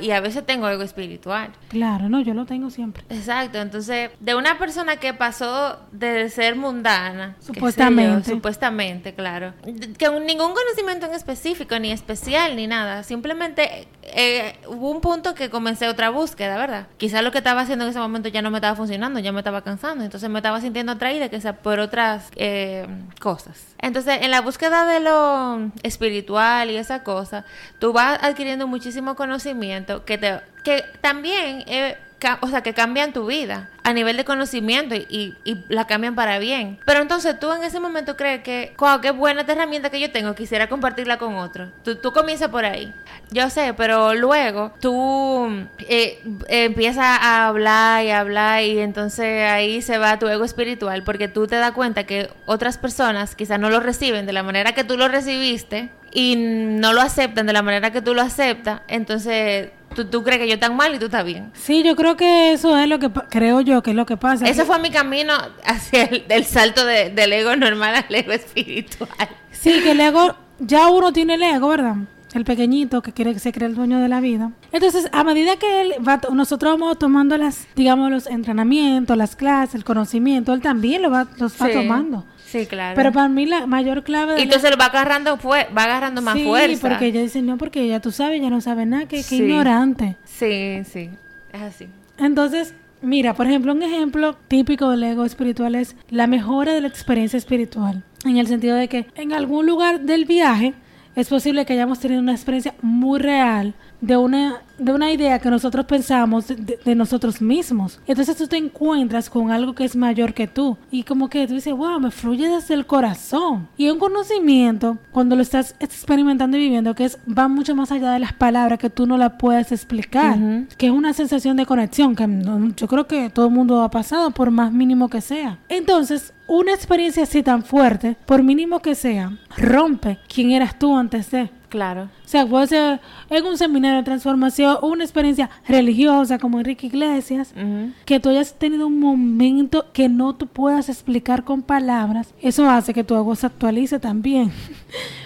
y 0.00 0.10
a 0.10 0.20
veces 0.20 0.44
tengo 0.44 0.66
algo 0.66 0.82
espiritual. 0.82 1.52
Claro, 1.68 2.08
no, 2.08 2.20
yo 2.20 2.34
lo 2.34 2.46
tengo 2.46 2.70
siempre. 2.70 3.04
Exacto, 3.10 3.58
entonces, 3.58 4.10
de 4.20 4.34
una 4.34 4.58
persona 4.58 4.96
que 4.96 5.14
pasó 5.14 5.78
de 5.92 6.28
ser 6.30 6.56
mundana, 6.56 7.36
yo, 7.38 7.54
Supuestamente. 7.54 8.30
supuestamente, 8.30 9.14
claro, 9.14 9.54
que 9.62 10.10
ningún 10.10 10.54
conocimiento 10.54 11.06
en 11.06 11.14
específico, 11.14 11.78
ni 11.78 11.92
especial, 11.92 12.56
ni 12.56 12.66
nada, 12.66 13.02
simplemente 13.02 13.88
eh, 14.02 14.56
hubo 14.66 14.90
un 14.90 15.00
punto 15.00 15.34
que 15.34 15.50
comencé 15.50 15.88
otra 15.88 16.10
búsqueda, 16.10 16.56
¿verdad? 16.56 16.86
Quizás 16.96 17.22
lo 17.22 17.30
que 17.30 17.38
estaba 17.38 17.60
haciendo 17.60 17.84
en 17.84 17.90
ese 17.90 17.98
momento 17.98 18.28
ya 18.28 18.42
no 18.42 18.50
me 18.50 18.58
estaba 18.58 18.74
funcionando, 18.74 19.20
ya 19.20 19.32
me 19.32 19.40
estaba 19.40 19.62
cansando, 19.62 20.04
entonces 20.04 20.28
me 20.30 20.38
estaba 20.38 20.60
sintiendo 20.60 20.92
atraída 20.92 21.28
quizás 21.28 21.56
por 21.56 21.78
otras 21.80 22.30
eh, 22.36 22.86
cosas. 23.20 23.74
Entonces, 23.80 24.18
en 24.22 24.30
la 24.30 24.40
búsqueda 24.40 24.86
de 24.86 25.00
lo 25.00 25.70
espiritual 25.82 26.70
y 26.70 26.76
esa 26.76 27.04
cosa, 27.04 27.44
tú 27.78 27.92
vas 27.92 28.18
adquiriendo 28.22 28.66
muchísimo 28.66 29.14
conocimiento 29.14 29.67
que 30.04 30.18
te 30.18 30.40
que 30.64 30.84
también 31.00 31.64
eh, 31.66 31.96
o 32.40 32.48
sea, 32.48 32.62
que 32.62 32.74
cambian 32.74 33.12
tu 33.12 33.26
vida 33.26 33.68
a 33.84 33.92
nivel 33.92 34.16
de 34.16 34.24
conocimiento 34.24 34.96
y, 34.96 35.36
y- 35.44 35.64
la 35.68 35.86
cambian 35.86 36.16
para 36.16 36.38
bien. 36.40 36.78
Pero 36.84 37.00
entonces 37.00 37.38
tú 37.38 37.52
en 37.52 37.62
ese 37.62 37.78
momento 37.78 38.16
crees 38.16 38.42
que, 38.42 38.74
wow, 38.76 39.00
qué 39.00 39.12
buena 39.12 39.42
esta 39.42 39.52
herramienta 39.52 39.88
que 39.88 40.00
yo 40.00 40.10
tengo, 40.10 40.34
quisiera 40.34 40.68
compartirla 40.68 41.16
con 41.16 41.36
otro. 41.36 41.70
Tú, 41.84 41.94
tú 41.94 42.12
comienzas 42.12 42.48
por 42.48 42.64
ahí. 42.64 42.92
Yo 43.30 43.48
sé, 43.50 43.72
pero 43.72 44.14
luego 44.14 44.72
tú 44.80 45.48
eh, 45.78 46.20
empiezas 46.48 47.04
a 47.20 47.46
hablar 47.46 48.04
y 48.04 48.10
hablar 48.10 48.64
y 48.64 48.80
entonces 48.80 49.48
ahí 49.48 49.80
se 49.80 49.96
va 49.96 50.18
tu 50.18 50.26
ego 50.28 50.44
espiritual 50.44 51.04
porque 51.04 51.28
tú 51.28 51.46
te 51.46 51.54
das 51.56 51.70
cuenta 51.72 52.04
que 52.04 52.28
otras 52.46 52.78
personas 52.78 53.36
quizás 53.36 53.60
no 53.60 53.70
lo 53.70 53.78
reciben 53.80 54.26
de 54.26 54.32
la 54.32 54.42
manera 54.42 54.72
que 54.72 54.82
tú 54.84 54.96
lo 54.96 55.06
recibiste 55.08 55.88
y 56.12 56.36
no 56.36 56.92
lo 56.92 57.00
aceptan 57.00 57.46
de 57.46 57.52
la 57.52 57.62
manera 57.62 57.90
que 57.92 58.02
tú 58.02 58.14
lo 58.14 58.22
aceptas. 58.22 58.80
Entonces 58.88 59.70
tú, 59.94 60.04
tú 60.06 60.22
crees 60.22 60.40
que 60.40 60.48
yo 60.48 60.58
tan 60.58 60.76
mal 60.76 60.94
y 60.94 60.98
tú 60.98 61.06
estás 61.06 61.24
bien. 61.24 61.50
Sí, 61.54 61.82
yo 61.82 61.96
creo 61.96 62.16
que 62.16 62.52
eso 62.52 62.76
es 62.78 62.88
lo 62.88 62.98
que 62.98 63.10
creo 63.30 63.60
yo 63.60 63.82
que 63.82 63.90
es 63.90 63.96
lo 63.96 64.06
que 64.06 64.16
pasa. 64.16 64.46
Ese 64.48 64.64
fue 64.64 64.78
mi 64.78 64.90
camino 64.90 65.34
hacia 65.64 66.04
el 66.04 66.26
del 66.28 66.44
salto 66.44 66.84
de- 66.84 67.10
del 67.10 67.32
ego 67.32 67.56
normal 67.56 67.94
al 67.96 68.14
ego 68.14 68.32
espiritual. 68.32 69.10
Sí, 69.52 69.80
que 69.82 69.90
el 69.92 70.00
ego, 70.00 70.36
ya 70.58 70.88
uno 70.88 71.12
tiene 71.12 71.34
el 71.34 71.42
ego, 71.42 71.68
¿verdad? 71.68 71.94
El 72.34 72.44
pequeñito 72.44 73.00
que 73.02 73.12
quiere 73.12 73.32
que 73.32 73.38
se 73.40 73.52
cree 73.52 73.68
el 73.68 73.74
dueño 73.74 73.98
de 74.00 74.08
la 74.08 74.20
vida. 74.20 74.52
Entonces, 74.72 75.08
a 75.12 75.24
medida 75.24 75.56
que 75.56 75.80
él 75.80 75.92
va, 76.06 76.20
nosotros 76.32 76.78
vamos 76.78 76.98
tomando 76.98 77.36
las, 77.38 77.66
digamos, 77.74 78.10
los 78.10 78.26
entrenamientos, 78.26 79.16
las 79.16 79.34
clases, 79.36 79.74
el 79.76 79.84
conocimiento, 79.84 80.52
él 80.52 80.60
también 80.60 81.02
lo 81.02 81.10
va, 81.10 81.26
los 81.38 81.52
va 81.60 81.66
Sí. 81.68 81.72
tomando. 81.74 82.24
Sí, 82.44 82.66
claro. 82.66 82.94
Pero 82.96 83.12
para 83.12 83.28
mí 83.28 83.44
la 83.46 83.66
mayor 83.66 84.02
clave 84.04 84.34
de 84.34 84.40
y 84.40 84.42
entonces 84.44 84.70
lo 84.70 84.76
va 84.78 84.86
agarrando, 84.86 85.36
fue, 85.36 85.68
va 85.76 85.84
agarrando 85.84 86.22
más 86.22 86.34
sí, 86.34 86.44
fuerza. 86.44 86.88
porque 86.88 87.06
ella 87.06 87.20
dice, 87.20 87.42
no, 87.42 87.58
porque 87.58 87.82
ella 87.82 88.00
tú 88.00 88.10
sabes, 88.10 88.40
ella 88.40 88.48
no 88.50 88.60
sabe 88.62 88.86
nada, 88.86 89.02
que, 89.06 89.16
que 89.18 89.22
Sí. 89.22 89.36
ignorante. 89.42 90.16
Sí, 90.24 90.78
sí. 90.90 91.10
Es 91.52 91.60
así. 91.62 91.88
Entonces, 92.18 92.74
mira, 93.02 93.34
por 93.34 93.46
ejemplo, 93.46 93.72
un 93.72 93.82
ejemplo 93.82 94.34
típico 94.48 94.90
del 94.90 95.02
ego 95.04 95.24
espiritual 95.24 95.74
es 95.74 95.94
la 96.10 96.26
mejora 96.26 96.72
de 96.72 96.80
la 96.80 96.88
experiencia 96.88 97.36
espiritual. 97.36 98.02
En 98.24 98.38
el 98.38 98.46
sentido 98.46 98.76
de 98.76 98.88
que 98.88 99.06
en 99.14 99.32
algún 99.32 99.66
lugar 99.66 100.00
del 100.00 100.24
viaje 100.24 100.74
es 101.20 101.28
posible 101.28 101.66
que 101.66 101.72
hayamos 101.72 101.98
tenido 101.98 102.20
una 102.20 102.32
experiencia 102.32 102.74
muy 102.80 103.18
real 103.18 103.74
de 104.00 104.16
una, 104.16 104.62
de 104.78 104.92
una 104.92 105.12
idea 105.12 105.38
que 105.38 105.50
nosotros 105.50 105.84
pensamos 105.86 106.46
de, 106.48 106.94
nosotros 106.94 107.40
mismos. 107.40 108.00
Entonces 108.06 108.36
tú 108.36 108.46
te 108.46 108.56
encuentras 108.56 109.28
con 109.28 109.50
algo 109.50 109.74
que 109.74 109.84
es 109.84 109.96
mayor 109.96 110.34
que 110.34 110.46
tú. 110.46 110.76
Y 110.90 111.02
como 111.02 111.28
que 111.28 111.46
tú 111.46 111.54
dices, 111.54 111.74
wow, 111.74 112.00
me 112.00 112.10
fluye 112.10 112.48
desde 112.48 112.74
el 112.74 112.86
corazón. 112.86 113.68
Y 113.76 113.88
un 113.88 113.98
conocimiento, 113.98 114.98
cuando 115.10 115.36
lo 115.36 115.42
estás 115.42 115.74
experimentando 115.80 116.56
y 116.56 116.60
viviendo, 116.60 116.94
que 116.94 117.04
es 117.04 117.18
va 117.26 117.48
mucho 117.48 117.74
más 117.74 117.92
allá 117.92 118.12
de 118.12 118.18
las 118.18 118.32
palabras 118.32 118.78
que 118.78 118.90
tú 118.90 119.06
no 119.06 119.16
la 119.16 119.38
puedes 119.38 119.72
explicar. 119.72 120.38
Ujú. 120.38 120.66
Que 120.76 120.86
es 120.86 120.92
una 120.92 121.12
sensación 121.12 121.56
de 121.56 121.66
conexión 121.66 122.14
que 122.14 122.28
yo 122.76 122.88
creo 122.88 123.06
que 123.06 123.30
todo 123.30 123.46
el 123.46 123.52
mundo 123.52 123.82
ha 123.82 123.90
pasado, 123.90 124.30
por 124.30 124.50
más 124.50 124.72
mínimo 124.72 125.08
que 125.08 125.20
sea. 125.20 125.58
Entonces, 125.68 126.32
una 126.46 126.72
experiencia 126.72 127.24
así 127.24 127.42
tan 127.42 127.62
fuerte, 127.62 128.16
por 128.26 128.42
mínimo 128.42 128.80
que 128.80 128.94
sea, 128.94 129.36
rompe 129.56 130.18
quién 130.32 130.50
eras 130.52 130.78
tú 130.78 130.96
antes 130.96 131.30
de. 131.30 131.50
Claro. 131.68 132.08
O 132.28 132.30
sea, 132.30 132.44
puede 132.44 132.66
ser 132.66 133.00
en 133.30 133.46
un 133.46 133.56
seminario 133.56 133.96
de 133.96 134.02
transformación 134.04 134.76
o 134.82 134.88
una 134.88 135.02
experiencia 135.02 135.48
religiosa 135.66 136.38
como 136.38 136.58
Enrique 136.58 136.86
Iglesias, 136.88 137.54
Ujú. 137.56 137.92
que 138.04 138.20
tú 138.20 138.28
hayas 138.28 138.52
tenido 138.52 138.86
un 138.86 139.00
momento 139.00 139.86
que 139.94 140.10
no 140.10 140.34
tú 140.34 140.46
puedas 140.46 140.90
explicar 140.90 141.44
con 141.44 141.62
palabras, 141.62 142.34
eso 142.42 142.68
hace 142.68 142.92
que 142.92 143.02
tu 143.02 143.14
ego 143.14 143.34
se 143.34 143.46
actualice 143.46 143.98
también. 143.98 144.52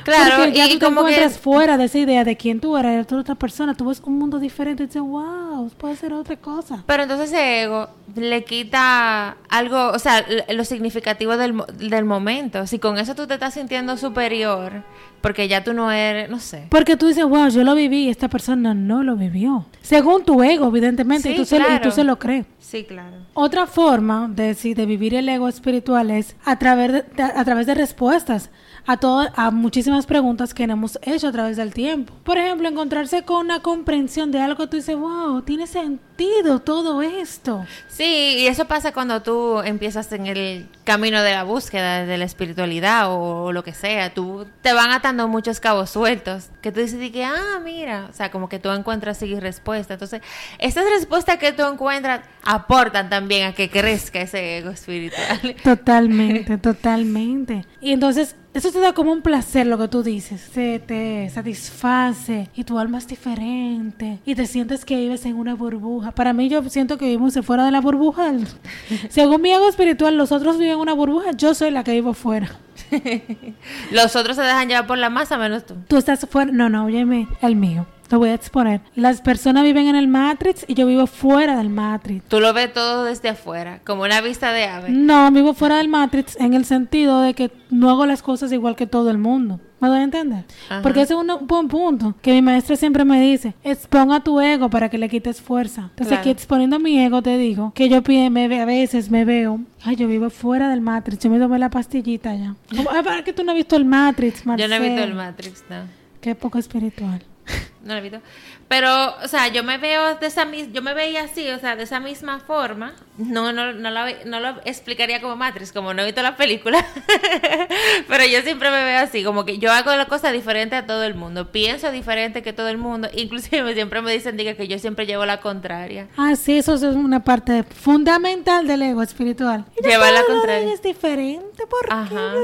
Claro, 0.05 0.35
Porque 0.39 0.53
ya 0.55 0.67
y 0.67 0.73
tú 0.73 0.79
te 0.81 0.85
como 0.87 1.05
que- 1.05 1.13
encuentras 1.13 1.39
fuera 1.39 1.77
de 1.77 1.85
esa 1.85 1.97
idea 1.99 2.25
de 2.25 2.37
quién 2.37 2.59
tú 2.59 2.77
eres, 2.77 3.07
de 3.07 3.17
otra 3.17 3.37
persona, 3.37 3.73
tú 3.75 3.85
ves 3.87 4.03
un 4.05 4.19
mundo 4.19 4.41
diferente 4.41 4.83
y 4.83 4.87
dices, 4.87 5.01
wow, 5.01 5.71
puede 5.79 5.95
ser 5.95 6.13
otra 6.13 6.35
cosa. 6.37 6.83
Pero 6.87 7.05
entonces 7.05 7.29
ese 7.31 7.63
ego 7.63 7.89
le 8.17 8.43
quita 8.43 9.37
algo, 9.49 9.91
o 9.91 9.99
sea, 10.01 10.25
lo 10.53 10.65
significativo 10.65 11.37
del, 11.37 11.63
del 11.79 12.05
momento. 12.05 12.67
Si 12.67 12.81
con 12.81 12.99
eso 12.99 13.15
tú 13.15 13.29
te 13.29 13.35
estás 13.35 13.55
sintiendo 13.55 13.97
superior, 13.97 14.83
porque 15.21 15.47
ya 15.47 15.63
tú 15.63 15.73
no 15.73 15.93
eres, 15.93 16.29
no 16.29 16.41
sé. 16.41 16.67
Porque 16.69 16.92
tú 16.97 17.07
dices, 17.09 17.25
wow, 17.25 17.49
yo 17.49 17.65
lo 17.65 17.75
viví 17.75 18.05
y 18.05 18.09
esta 18.09 18.29
persona 18.29 18.75
no 18.75 19.03
lo 19.03 19.17
vivió. 19.17 19.67
Según 19.83 20.25
tu 20.25 20.43
ego, 20.43 20.69
evidentemente, 20.69 21.29
y, 21.31 21.33
Sí, 21.33 21.39
tú 21.39 21.45
se, 21.45 21.59
lo- 21.59 21.65
y 21.65 21.67
claro. 21.69 21.83
tú 21.83 21.91
se 21.91 22.05
lo 22.05 22.19
crees. 22.19 22.47
Sí, 22.59 22.85
claro. 22.85 23.17
Otra 23.35 23.67
forma 23.67 24.29
de, 24.29 24.55
de 24.55 24.87
vivir 24.87 25.15
el 25.15 25.29
ego 25.29 25.49
espiritual 25.49 26.11
es 26.11 26.37
a 26.45 26.59
través 26.59 26.93
de- 26.93 27.23
a 27.23 27.45
través 27.45 27.67
de 27.67 27.75
respuestas 27.75 28.51
a, 28.87 28.97
todo, 28.97 29.29
a 29.35 29.51
muchísimas 29.51 30.07
preguntas 30.07 30.55
que 30.55 30.65
hemos 30.65 30.99
hecho 31.03 31.29
a 31.29 31.33
través 31.33 31.57
del 31.57 31.73
tiempo. 31.73 32.15
Por 32.25 32.39
ejemplo, 32.39 32.69
encontrarse 32.69 33.23
con 33.23 33.47
una 33.47 33.61
comprensión 33.61 34.31
de 34.31 34.41
algo 34.41 34.69
tú 34.69 34.77
dices, 34.77 34.97
wow, 34.97 35.43
tiene 35.43 35.67
sentido 35.67 36.61
todo 36.61 37.03
esto. 37.03 37.65
Sí, 37.89 38.37
y 38.39 38.47
eso 38.47 38.67
pasa 38.67 38.93
cuando 38.93 39.23
tú 39.23 39.61
empiezas 39.61 40.13
en 40.13 40.27
el 40.27 40.69
camino 40.85 41.23
de 41.23 41.33
la 41.33 41.45
búsqueda 41.45 42.05
de 42.05 42.19
la 42.19 42.25
espiritualidad 42.25 43.07
o, 43.09 43.53
lo 43.53 43.63
que 43.65 43.73
sea. 43.73 44.15
Tú 44.15 44.47
te 44.63 44.73
van 44.73 44.91
atando 44.91 45.29
muchos 45.29 45.61
cabos 45.61 45.91
sueltos 45.91 46.51
que 46.61 46.73
tú 46.73 46.81
dices 46.81 46.99
de 46.99 47.13
que, 47.13 47.25
ah, 47.25 47.61
mira, 47.63 48.07
o 48.11 48.13
sea, 48.13 48.31
como 48.31 48.49
que 48.49 48.59
tú 48.59 48.71
encuentras 48.71 49.19
sí 49.19 49.39
respuesta. 49.39 49.95
Entonces, 49.95 50.23
estas 50.59 50.85
respuestas 50.85 51.39
que 51.39 51.53
tú 51.53 51.65
encuentras 51.65 52.21
aportan 52.45 53.09
también 53.11 53.49
a 53.49 53.53
que 53.53 53.71
crezca 53.71 54.21
ese 54.21 54.59
ego 54.59 54.71
espiritual. 54.71 55.57
Totalmente, 55.63 56.59
totalmente. 56.59 57.65
Y 57.81 57.93
entonces, 57.93 58.37
eso 58.55 58.71
te 58.71 58.81
da 58.81 58.93
como 58.93 59.13
un 59.13 59.23
placer 59.23 59.67
lo 59.67 59.79
que 59.79 59.89
tú 59.89 60.03
dices. 60.03 60.41
Se 60.53 60.79
te 60.79 61.31
satisface 61.31 62.49
y 62.55 62.65
tu 62.65 62.79
alma 62.79 62.99
es 62.99 63.07
diferente 63.07 64.19
y 64.27 64.35
te 64.35 64.47
sientes 64.47 64.85
que 64.85 64.97
vives 64.97 65.25
en 65.25 65.37
una 65.37 65.55
burbuja. 65.55 66.11
Para 66.13 66.33
mí, 66.33 66.49
yo 66.49 66.63
siento 66.69 66.99
que 66.99 67.07
vivimos 67.07 67.35
fuera 67.43 67.65
de 67.65 67.71
la 67.71 67.81
burbuja. 67.81 68.33
Según 69.09 69.41
mi 69.41 69.53
ego 69.53 69.69
espiritual, 69.69 70.17
los 70.17 70.33
otros 70.33 70.59
viven 70.59 70.75
en 70.75 70.81
una 70.81 70.93
burbuja, 70.93 71.33
yo 71.33 71.55
soy 71.55 71.71
la 71.71 71.83
que 71.83 71.93
vivo 71.93 72.15
fuera. 72.15 72.59
Los 73.91 74.17
otros 74.17 74.37
se 74.37 74.43
dejan 74.43 74.69
llevar 74.69 74.87
por 74.87 74.99
la 74.99 75.09
masa 75.09 75.39
menos 75.39 75.65
tú. 75.65 75.75
Tú 75.89 75.97
estás 75.97 76.27
fuera. 76.29 76.53
No, 76.53 76.69
no, 76.69 76.85
óyeme, 76.85 77.29
el 77.41 77.57
mío. 77.57 77.87
Lo 78.13 78.19
voy 78.19 78.29
a 78.29 78.35
exponer. 78.35 78.83
Las 78.95 79.23
personas 79.23 79.65
viven 79.65 79.89
en 79.89 79.97
el 79.97 80.07
Matrix 80.07 80.67
y 80.69 80.75
yo 80.75 80.87
vivo 80.87 81.07
fuera 81.07 81.57
del 81.57 81.71
Matrix. 81.71 82.29
Tú 82.29 82.41
lo 82.41 82.53
ves 82.53 82.71
todo 82.73 83.05
desde 83.05 83.31
afuera, 83.31 83.81
como 83.87 84.03
una 84.03 84.21
vista 84.21 84.53
de 84.53 84.65
ave. 84.67 84.91
No, 84.91 85.31
vivo 85.33 85.55
fuera 85.55 85.79
del 85.79 85.89
Matrix 85.89 86.37
en 86.39 86.53
el 86.53 86.67
sentido 86.67 87.23
de 87.23 87.33
que 87.33 87.51
no 87.71 87.89
hago 87.89 88.05
las 88.05 88.23
cosas 88.23 88.53
igual 88.53 88.77
que 88.77 88.87
todo 88.87 89.11
el 89.11 89.17
mundo. 89.17 89.61
¿Me 89.81 89.89
doy 89.89 89.99
a 89.99 90.03
entender? 90.03 90.45
Ajá. 90.69 90.83
Porque 90.83 91.01
ese 91.01 91.15
es 91.15 91.19
un 91.21 91.47
buen 91.47 91.67
punto 91.69 92.15
que 92.21 92.33
mi 92.35 92.43
maestra 92.43 92.77
siempre 92.77 93.05
me 93.07 93.19
dice, 93.21 93.55
exponga 93.65 94.21
tu 94.21 94.39
ego 94.41 94.69
para 94.69 94.91
que 94.91 94.99
le 94.99 95.09
quites 95.09 95.41
fuerza. 95.41 95.85
Entonces 95.85 96.09
Claro. 96.09 96.21
aquí 96.21 96.31
exponiendo 96.31 96.79
mi 96.79 96.99
ego 97.03 97.23
te 97.23 97.37
digo 97.39 97.73
que 97.75 97.89
yo 97.89 98.03
me 98.31 98.47
ve- 98.47 98.61
a 98.61 98.65
veces 98.67 99.11
me 99.11 99.25
veo, 99.25 99.59
ay, 99.83 99.97
yo 99.97 100.07
vivo 100.07 100.29
fuera 100.29 100.69
del 100.69 100.83
Matrix, 100.83 101.25
yo 101.25 101.31
me 101.31 101.39
tomé 101.39 101.59
la 101.59 101.71
pastillita 101.71 102.35
ya. 102.35 102.55
Como, 102.77 102.91
"Ay, 102.93 103.03
¿Para 103.03 103.25
que 103.25 103.33
tú 103.33 103.43
no 103.43 103.53
has 103.53 103.57
visto 103.57 103.75
el 103.75 103.87
Matrix, 103.87 104.45
Yo 104.45 104.69
no 104.69 104.75
he 104.75 104.79
visto 104.79 104.79
Marcel?" 104.97 104.99
el 105.09 105.15
Matrix, 105.15 105.65
no. 105.71 105.77
Qué 106.21 106.35
poco 106.35 106.59
espiritual. 106.59 107.25
No 107.85 107.95
lo 107.95 107.99
he 107.99 108.03
visto. 108.03 108.21
Pero, 108.69 109.17
o 109.23 109.29
sea, 109.29 109.49
yo 109.49 109.65
me 109.65 109.77
veo 109.79 110.15
de 110.17 110.27
esa 110.27 110.45
mis- 110.45 110.73
yo 110.73 110.83
me 110.83 110.95
veía 110.95 111.25
así, 111.25 111.49
o 111.51 111.59
sea, 111.59 111.77
de 111.77 111.83
esa 111.83 111.99
misma 112.01 112.39
forma. 112.41 112.95
No, 113.19 113.53
no, 113.53 113.73
no, 113.73 113.91
lo, 113.91 114.01
no 114.25 114.41
lo 114.41 114.61
explicaría 114.65 115.21
como 115.21 115.37
Matrix, 115.37 115.73
como 115.73 115.93
no 115.93 116.03
he 116.03 116.07
visto 116.07 116.23
la 116.23 116.37
película. 116.37 116.85
Pero 118.09 118.25
yo 118.27 118.41
siempre 118.43 118.71
me 118.71 118.85
veo 118.85 119.01
así, 119.01 119.25
como 119.25 119.45
que 119.45 119.59
yo 119.59 119.73
hago 119.73 119.95
la 119.95 120.07
cosa 120.07 120.31
diferente 120.33 120.77
a 120.77 120.87
todo 120.87 121.03
el 121.05 121.15
mundo. 121.15 121.51
Pienso 121.53 121.91
diferente 121.91 122.43
que 122.43 122.53
todo 122.53 122.69
el 122.69 122.79
mundo. 122.79 123.09
Inclusive 123.15 123.75
siempre 123.75 124.01
me 124.01 124.13
dicen 124.13 124.37
diga, 124.37 124.55
que 124.55 124.69
yo 124.69 124.79
siempre 124.79 125.07
llevo 125.07 125.27
la 125.27 125.41
contraria. 125.41 126.09
Ah, 126.17 126.37
sí, 126.37 126.59
eso 126.59 126.75
es 126.75 126.83
una 126.83 127.25
parte 127.25 127.65
fundamental 127.65 128.67
del 128.67 128.83
ego 128.83 129.03
espiritual. 129.03 129.65
Y 129.83 129.87
Llevar 129.89 130.13
la 130.13 130.23
contraria. 130.25 130.73
Es 130.73 130.83
diferente, 130.83 131.67
¿por 131.67 131.87
qué? 131.89 131.93
Ajá. 131.95 132.35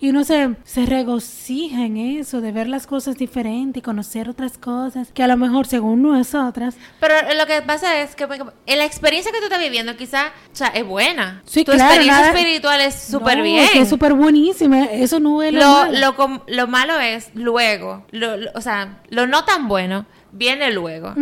Y 0.00 0.08
uno 0.10 0.24
se, 0.24 0.54
se 0.64 0.86
regocija 0.86 1.84
en 1.84 1.96
eso, 1.98 2.40
de 2.40 2.52
ver 2.52 2.68
las 2.68 2.86
cosas 2.86 3.16
diferentes 3.16 3.80
y 3.80 3.82
conocer 3.82 4.28
otras 4.28 4.56
cosas 4.56 4.77
que 5.14 5.22
a 5.22 5.26
lo 5.28 5.36
mejor 5.36 5.66
según 5.66 6.02
nosotras, 6.02 6.76
Pero 7.00 7.14
lo 7.36 7.46
que 7.46 7.62
pasa 7.62 8.00
es 8.00 8.14
que 8.16 8.24
en 8.66 8.78
la 8.78 8.84
experiencia 8.84 9.32
que 9.32 9.38
tú 9.38 9.44
estás 9.44 9.60
viviendo 9.60 9.96
quizá, 9.96 10.32
o 10.52 10.56
sea, 10.56 10.68
es 10.68 10.84
buena. 10.86 11.42
Sí, 11.46 11.64
tu 11.64 11.72
claro, 11.72 11.84
experiencia 11.94 12.22
nada- 12.26 12.38
espiritual 12.38 12.80
es 12.80 12.94
súper 12.94 13.38
no, 13.38 13.44
bien. 13.44 13.68
que 13.72 13.80
es 13.82 13.88
súper 13.88 14.14
buenísima, 14.14 14.84
eso 14.84 15.20
no 15.20 15.42
es 15.42 15.52
lo, 15.52 15.60
lo, 15.60 16.12
malo. 16.14 16.42
lo, 16.46 16.66
malo 16.66 16.98
es 17.00 17.30
luego, 17.34 18.04
lo- 18.10 18.36
o 18.54 18.60
sea, 18.60 19.00
lo 19.10 19.26
no 19.26 19.44
tan 19.44 19.68
bueno 19.68 20.06
viene 20.32 20.70
luego. 20.72 21.14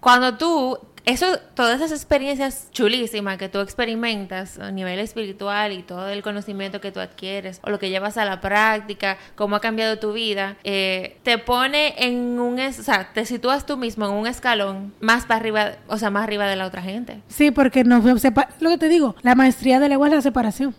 Cuando 0.00 0.36
tú, 0.36 0.78
eso, 1.08 1.38
todas 1.54 1.76
esas 1.80 1.92
experiencias 1.92 2.68
chulísimas 2.72 3.38
que 3.38 3.48
tú 3.48 3.60
experimentas 3.60 4.58
a 4.58 4.70
nivel 4.70 4.98
espiritual 4.98 5.72
y 5.72 5.82
todo 5.82 6.08
el 6.08 6.22
conocimiento 6.22 6.80
que 6.80 6.92
tú 6.92 7.00
adquieres 7.00 7.60
o 7.62 7.70
lo 7.70 7.78
que 7.78 7.88
llevas 7.90 8.16
a 8.18 8.24
la 8.24 8.40
práctica, 8.40 9.16
cómo 9.34 9.56
ha 9.56 9.60
cambiado 9.60 9.98
tu 9.98 10.12
vida, 10.12 10.56
eh, 10.64 11.16
te 11.22 11.38
pone 11.38 11.94
en 11.98 12.38
un, 12.38 12.58
es- 12.58 12.78
o 12.78 12.82
sea, 12.82 13.10
te 13.12 13.24
sitúas 13.24 13.66
tú 13.66 13.76
mismo 13.76 14.06
en 14.06 14.12
un 14.12 14.26
escalón 14.26 14.92
más 15.00 15.24
para 15.26 15.40
arriba, 15.40 15.72
o 15.88 15.96
sea, 15.98 16.10
más 16.10 16.24
arriba 16.24 16.46
de 16.46 16.56
la 16.56 16.66
otra 16.66 16.82
gente. 16.82 17.20
Sí, 17.28 17.50
porque 17.50 17.84
nos 17.84 18.04
lo 18.04 18.70
que 18.70 18.78
te 18.78 18.88
digo, 18.88 19.16
la 19.22 19.34
maestría 19.34 19.80
del 19.80 19.92
ego 19.92 20.06
es 20.06 20.12
la 20.12 20.20
separación. 20.20 20.74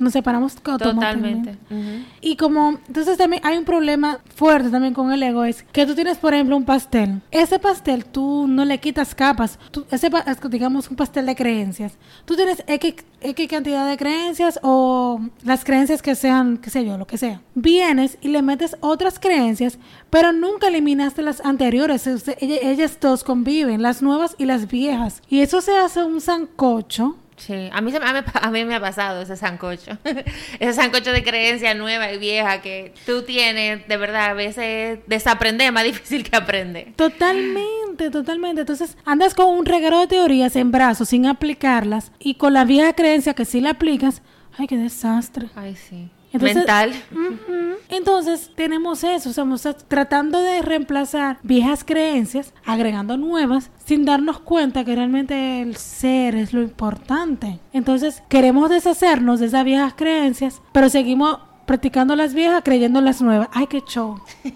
Nos 0.00 0.12
separamos. 0.12 0.54
Totalmente. 0.54 1.50
Ujú. 1.70 2.04
Y 2.20 2.36
como, 2.36 2.78
entonces 2.88 3.16
también 3.18 3.42
hay 3.44 3.56
un 3.56 3.64
problema 3.64 4.18
fuerte 4.34 4.70
también 4.70 4.94
con 4.94 5.12
el 5.12 5.22
ego, 5.22 5.44
es 5.44 5.62
que 5.62 5.86
tú 5.86 5.94
tienes, 5.94 6.18
por 6.18 6.34
ejemplo, 6.34 6.56
un 6.56 6.64
pastel. 6.64 7.20
Ese 7.30 7.58
pastel 7.58 8.04
tú 8.04 8.46
no 8.48 8.64
le 8.64 8.78
quitas 8.78 9.14
capas. 9.14 9.58
Tú- 9.70 9.84
ese, 9.90 10.10
digamos, 10.50 10.88
un 10.90 10.96
pastel 10.96 11.26
de 11.26 11.34
creencias. 11.36 11.96
Tú 12.24 12.36
tienes 12.36 12.62
X, 12.66 12.94
X 13.20 13.48
cantidad 13.48 13.88
de 13.88 13.96
creencias 13.96 14.58
o 14.62 15.20
las 15.44 15.64
creencias 15.64 16.02
que 16.02 16.14
sean, 16.14 16.56
qué 16.58 16.70
sé 16.70 16.84
yo, 16.84 16.98
lo 16.98 17.06
que 17.06 17.18
sea. 17.18 17.40
Vienes 17.54 18.18
y 18.20 18.28
le 18.28 18.42
metes 18.42 18.76
otras 18.80 19.18
creencias, 19.18 19.78
pero 20.10 20.32
nunca 20.32 20.68
eliminaste 20.68 21.22
las 21.22 21.40
anteriores. 21.44 22.06
O 22.06 22.18
sea, 22.18 22.34
ella- 22.40 22.58
ellas 22.62 22.98
dos 23.00 23.24
conviven, 23.24 23.82
las 23.82 24.02
nuevas 24.02 24.34
y 24.38 24.44
las 24.46 24.68
viejas. 24.68 25.22
Y 25.28 25.40
eso 25.40 25.60
se 25.60 25.76
hace 25.76 26.02
un 26.04 26.20
sancocho. 26.20 27.16
Sí, 27.36 27.68
a 27.72 27.80
mí, 27.80 27.90
se 27.90 27.98
me- 27.98 28.06
a, 28.06 28.12
mí, 28.12 28.20
a 28.34 28.50
mí 28.50 28.64
me 28.64 28.76
ha 28.76 28.80
pasado 28.80 29.22
ese 29.22 29.36
sancocho. 29.36 29.98
ese 30.60 30.72
sancocho 30.72 31.10
de 31.12 31.22
creencia 31.24 31.74
nueva 31.74 32.12
y 32.12 32.18
vieja 32.18 32.60
que 32.62 32.94
tú 33.06 33.22
tienes, 33.22 33.86
de 33.88 33.96
verdad, 33.96 34.26
a 34.30 34.34
veces 34.34 35.00
desaprender 35.06 35.66
es 35.68 35.72
más 35.72 35.84
difícil 35.84 36.22
que 36.28 36.36
aprender. 36.36 36.92
Totalmente, 36.96 38.10
totalmente. 38.10 38.60
Entonces 38.62 38.96
andas 39.04 39.34
con 39.34 39.48
un 39.48 39.66
reguero 39.66 40.00
de 40.00 40.06
teorías 40.06 40.54
en 40.56 40.70
brazos 40.70 41.08
sin 41.08 41.26
aplicarlas 41.26 42.12
y 42.18 42.34
con 42.36 42.52
la 42.54 42.64
vieja 42.64 42.92
creencia 42.94 43.34
que 43.34 43.44
sí 43.44 43.60
la 43.60 43.70
aplicas, 43.70 44.22
ay, 44.56 44.66
qué 44.66 44.76
desastre. 44.76 45.48
Ay, 45.56 45.74
sí. 45.76 46.10
Entonces, 46.34 46.56
Mental. 46.56 46.92
Ujú. 47.12 47.64
Entonces 47.88 48.50
tenemos 48.56 49.04
eso, 49.04 49.30
estamos 49.30 49.62
tratando 49.86 50.40
de 50.40 50.62
reemplazar 50.62 51.38
viejas 51.44 51.84
creencias, 51.84 52.52
agregando 52.64 53.16
nuevas, 53.16 53.70
sin 53.84 54.04
darnos 54.04 54.40
cuenta 54.40 54.84
que 54.84 54.96
realmente 54.96 55.62
el 55.62 55.76
ser 55.76 56.34
es 56.34 56.52
lo 56.52 56.60
importante. 56.60 57.60
Entonces 57.72 58.22
queremos 58.28 58.68
deshacernos 58.68 59.38
de 59.38 59.46
esas 59.46 59.64
viejas 59.64 59.94
creencias, 59.94 60.60
pero 60.72 60.88
seguimos 60.88 61.38
practicando 61.66 62.16
las 62.16 62.34
viejas 62.34 62.62
creyendo 62.64 62.98
en 62.98 63.04
las 63.04 63.22
nuevas. 63.22 63.48
Ay, 63.52 63.68
qué 63.68 63.80
show. 63.80 64.20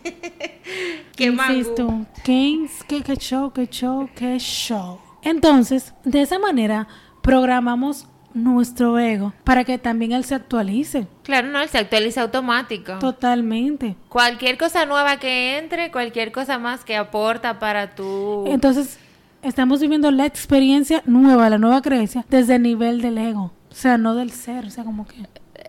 Qué 1.16 1.24
Insisto, 1.26 2.06
qué, 2.22 2.68
qué, 2.86 3.02
qué 3.02 3.16
show, 3.16 3.50
qué 3.52 3.66
show, 3.66 4.08
qué 4.14 4.38
show. 4.38 5.00
Entonces, 5.22 5.92
de 6.04 6.22
esa 6.22 6.38
manera, 6.38 6.86
programamos 7.22 8.06
nuestro 8.34 8.98
ego 8.98 9.32
para 9.44 9.64
que 9.64 9.78
también 9.78 10.12
él 10.12 10.24
se 10.24 10.34
actualice 10.34 11.06
Claro, 11.22 11.48
no, 11.48 11.60
él 11.60 11.68
se 11.68 11.78
actualiza 11.78 12.22
automático. 12.22 12.98
totalmente. 12.98 13.96
Cualquier 14.08 14.56
cosa 14.58 14.86
nueva 14.86 15.18
que 15.18 15.58
entre, 15.58 15.90
cualquier 15.90 16.32
cosa 16.32 16.58
más 16.58 16.84
que 16.84 16.96
aporta 16.96 17.58
para 17.58 17.94
tu... 17.94 18.44
Entonces, 18.46 18.98
estamos 19.42 19.80
viviendo 19.80 20.10
la 20.10 20.26
experiencia 20.26 21.02
nueva, 21.06 21.50
la 21.50 21.58
nueva 21.58 21.82
creencia, 21.82 22.24
desde 22.28 22.56
el 22.56 22.62
nivel 22.62 23.00
del 23.02 23.18
ego. 23.18 23.52
O 23.70 23.74
sea, 23.74 23.98
no 23.98 24.14
del 24.14 24.30
ser. 24.32 24.64
O 24.64 24.70
sea, 24.70 24.84
como 24.84 25.06
que. 25.06 25.16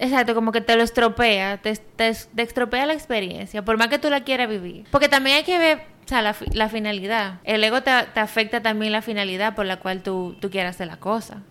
Exacto, 0.01 0.33
como 0.33 0.51
que 0.53 0.61
te 0.61 0.75
lo 0.77 0.83
estropea, 0.83 1.57
te, 1.57 1.75
te- 1.75 2.13
te 2.13 2.41
estropea 2.41 2.85
la 2.85 2.93
experiencia, 2.93 3.65
por 3.65 3.77
más 3.77 3.89
que 3.89 3.99
tú 3.99 4.09
la 4.09 4.23
quieras 4.23 4.47
vivir. 4.49 4.85
Porque 4.91 5.09
también 5.09 5.35
hay 5.37 5.43
que 5.43 5.57
ver, 5.59 5.81
o 6.09 6.11
sea, 6.11 6.23
la, 6.23 6.33
fi- 6.33 6.45
la 6.53 6.69
finalidad. 6.69 7.35
El 7.43 7.63
ego 7.63 7.83
te, 7.83 7.91
te 8.15 8.19
afecta 8.19 8.63
también 8.63 8.91
la 8.91 9.03
finalidad 9.03 9.53
por 9.53 9.67
la 9.67 9.77
cual 9.77 10.01
tú, 10.01 10.35
tú 10.41 10.49
quieras 10.49 10.75
hacer 10.75 10.87
la 10.87 10.97
cosa. 10.97 11.43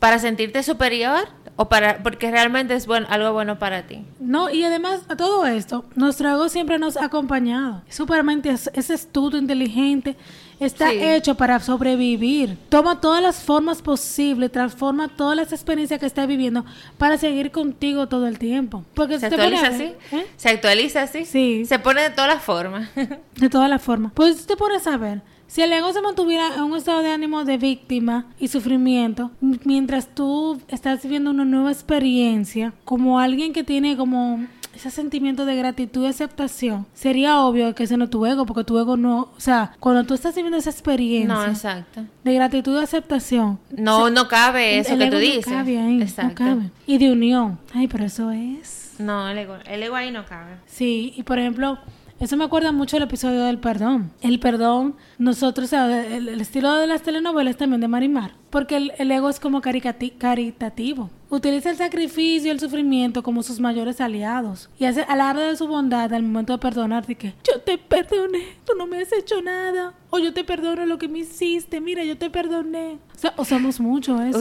Para 0.00 0.18
sentirte 0.18 0.64
superior 0.64 1.28
o 1.54 1.68
para 1.68 2.02
porque 2.02 2.28
realmente 2.32 2.74
es 2.74 2.88
bueno, 2.88 3.06
algo 3.10 3.32
bueno 3.32 3.60
para 3.60 3.82
ti. 3.86 4.04
No, 4.18 4.50
y 4.50 4.64
además 4.64 5.02
a 5.08 5.14
todo 5.14 5.46
esto, 5.46 5.84
nuestro 5.94 6.30
ego 6.30 6.48
siempre 6.48 6.80
nos 6.80 6.96
ha 6.96 7.04
acompañado. 7.04 7.82
Supermente 7.88 8.50
es, 8.50 8.68
es 8.74 8.90
astuto, 8.90 9.36
inteligente, 9.36 10.16
está 10.64 10.90
Sí. 10.90 10.98
hecho 11.00 11.34
para 11.34 11.58
sobrevivir. 11.60 12.56
Toma 12.68 13.00
todas 13.00 13.22
las 13.22 13.42
formas 13.42 13.82
posibles, 13.82 14.50
transforma 14.52 15.08
todas 15.08 15.36
las 15.36 15.52
experiencias 15.52 16.00
que 16.00 16.06
está 16.06 16.26
viviendo 16.26 16.64
para 16.98 17.18
seguir 17.18 17.50
contigo 17.50 18.08
todo 18.08 18.26
el 18.26 18.38
tiempo. 18.38 18.84
Porque 18.94 19.18
Se 19.18 19.26
actualiza 19.26 19.68
así, 19.68 19.92
¿eh? 20.12 20.26
se 20.36 20.48
actualiza 20.48 21.02
así, 21.02 21.24
Sí. 21.24 21.64
se 21.66 21.78
pone 21.78 22.02
de 22.02 22.10
todas 22.10 22.32
las 22.34 22.42
formas. 22.42 22.88
De 23.36 23.48
todas 23.48 23.68
las 23.70 23.82
formas. 23.82 24.12
Pues 24.14 24.36
si 24.38 24.46
te 24.46 24.56
pones 24.56 24.86
a 24.86 24.96
ver, 24.96 25.22
si 25.46 25.60
el 25.62 25.72
ego 25.72 25.92
se 25.92 26.00
mantuviera 26.00 26.54
en 26.56 26.62
un 26.62 26.76
estado 26.76 27.02
de 27.02 27.10
ánimo 27.10 27.44
de 27.44 27.58
víctima 27.58 28.26
y 28.40 28.48
sufrimiento, 28.48 29.30
mientras 29.64 30.14
tú 30.14 30.60
estás 30.68 31.02
viviendo 31.02 31.30
una 31.30 31.44
nueva 31.44 31.70
experiencia, 31.72 32.72
como 32.84 33.18
alguien 33.20 33.52
que 33.52 33.64
tiene 33.64 33.96
como 33.96 34.46
ese 34.74 34.90
sentimiento 34.90 35.44
de 35.44 35.56
gratitud 35.56 36.04
y 36.04 36.06
aceptación, 36.06 36.86
sería 36.94 37.40
obvio 37.40 37.74
que 37.74 37.84
ese 37.84 37.96
no 37.96 38.04
es 38.04 38.10
tu 38.10 38.24
ego, 38.26 38.46
porque 38.46 38.64
tu 38.64 38.78
ego 38.78 38.96
no, 38.96 39.30
o 39.36 39.40
sea, 39.40 39.72
cuando 39.80 40.04
tú 40.04 40.14
estás 40.14 40.34
viviendo 40.34 40.56
esa 40.58 40.70
experiencia 40.70 41.34
no, 41.34 41.44
exacto. 41.46 42.04
de 42.24 42.34
gratitud 42.34 42.80
y 42.80 42.82
aceptación, 42.82 43.58
No, 43.70 44.10
no 44.10 44.28
cabe 44.28 44.78
eso 44.78 44.96
que 44.96 45.06
tú 45.06 45.12
no 45.12 45.18
dices. 45.18 45.46
cabe 45.46 45.78
ahí, 45.78 45.96
no 45.96 46.02
exacto. 46.04 46.34
cabe. 46.36 46.70
Y 46.86 46.98
de 46.98 47.12
unión, 47.12 47.58
ay, 47.74 47.88
pero 47.88 48.04
eso 48.04 48.30
es... 48.30 48.92
No, 48.98 49.28
el 49.28 49.38
ego, 49.38 49.56
el 49.66 49.82
ego 49.82 49.96
ahí 49.96 50.10
no 50.10 50.24
cabe. 50.26 50.52
Sí, 50.66 51.12
y 51.16 51.22
por 51.22 51.38
ejemplo, 51.38 51.78
eso 52.22 52.36
me 52.36 52.44
acuerda 52.44 52.70
mucho 52.70 52.96
el 52.96 53.02
episodio 53.02 53.42
del 53.42 53.58
perdón. 53.58 54.12
El 54.20 54.38
perdón, 54.38 54.94
nosotros, 55.18 55.72
el, 55.72 56.40
estilo 56.40 56.72
de 56.74 56.86
las 56.86 57.02
telenovelas 57.02 57.56
también 57.56 57.80
de 57.80 57.88
Marimar, 57.88 58.36
porque 58.48 58.76
el, 58.76 59.10
ego 59.10 59.28
es 59.28 59.40
como 59.40 59.60
caritativo. 59.60 61.10
Utiliza 61.30 61.70
el 61.70 61.76
sacrificio 61.76 62.46
y 62.46 62.50
el 62.50 62.60
sufrimiento 62.60 63.24
como 63.24 63.42
sus 63.42 63.58
mayores 63.58 64.00
aliados. 64.00 64.70
Y 64.78 64.84
hace 64.84 65.02
alarde 65.02 65.48
de 65.48 65.56
su 65.56 65.66
bondad 65.66 66.14
al 66.14 66.22
momento 66.22 66.52
de 66.52 66.60
perdonar, 66.60 67.04
de 67.06 67.16
que 67.16 67.34
yo 67.42 67.60
te 67.60 67.76
perdoné, 67.76 68.56
tú 68.64 68.74
no 68.78 68.86
me 68.86 69.00
has 69.02 69.12
hecho 69.12 69.42
nada. 69.42 69.94
O 70.10 70.20
yo 70.20 70.32
te 70.32 70.44
perdono 70.44 70.86
lo 70.86 70.98
que 70.98 71.08
me 71.08 71.20
hiciste, 71.20 71.80
mira, 71.80 72.04
yo 72.04 72.16
te 72.16 72.30
perdoné. 72.30 72.98
Usamos 73.36 73.80
mucho 73.80 74.20
eso. 74.22 74.40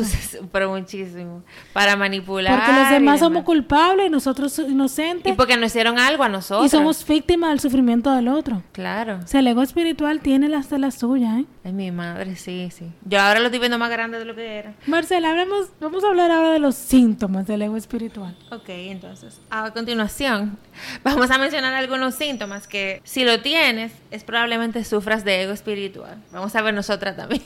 Pero 0.51 0.69
muchísimo. 0.71 1.43
Para 1.73 1.95
manipular. 1.95 2.57
Porque 2.57 2.79
los 2.79 2.89
y 2.89 2.93
demás 2.93 3.19
somos 3.19 3.43
culpables 3.43 4.07
y 4.07 4.09
nosotros 4.09 4.57
Y 4.59 4.71
inocentes. 4.71 5.35
porque 5.35 5.57
nos 5.57 5.67
hicieron 5.67 5.99
algo 5.99 6.23
a 6.23 6.29
nosotros. 6.29 6.65
Y 6.65 6.69
somos 6.69 7.05
víctimas 7.05 7.51
del 7.51 7.59
sufrimiento 7.59 8.11
del 8.11 8.27
otro. 8.27 8.63
Claro. 8.71 9.19
O 9.23 9.27
sea, 9.27 9.39
el 9.39 9.47
ego 9.47 9.61
espiritual 9.61 10.19
tiene 10.21 10.49
las 10.49 10.69
de 10.69 10.79
la 10.79 10.91
suya, 10.91 11.39
¿eh? 11.39 11.45
Ay, 11.63 11.73
mi 11.73 11.91
madre, 11.91 12.35
sí, 12.35 12.69
sí. 12.71 12.91
Yo 13.05 13.21
ahora 13.21 13.39
lo 13.39 13.45
estoy 13.45 13.59
viendo 13.59 13.77
más 13.77 13.89
grande 13.91 14.17
de 14.17 14.25
lo 14.25 14.33
que 14.35 14.57
era. 14.57 14.73
Marcela, 14.87 15.29
hablemos, 15.31 15.67
vamos 15.79 16.03
a 16.03 16.07
hablar 16.07 16.31
ahora 16.31 16.51
de 16.51 16.59
los 16.59 16.75
síntomas 16.75 17.45
del 17.45 17.61
ego 17.61 17.77
espiritual. 17.77 18.35
Ok, 18.51 18.69
entonces, 18.69 19.39
a 19.51 19.69
continuación, 19.71 20.57
vamos 21.03 21.29
a 21.29 21.37
mencionar 21.37 21.73
algunos 21.75 22.15
síntomas 22.15 22.67
que 22.67 23.01
si 23.03 23.23
lo 23.23 23.41
tienes, 23.41 23.91
es 24.09 24.23
probablemente 24.23 24.83
sufras 24.83 25.23
de 25.23 25.43
ego 25.43 25.53
espiritual. 25.53 26.17
Vamos 26.31 26.55
a 26.55 26.61
ver 26.61 26.73
nosotras 26.73 27.15
también. 27.15 27.43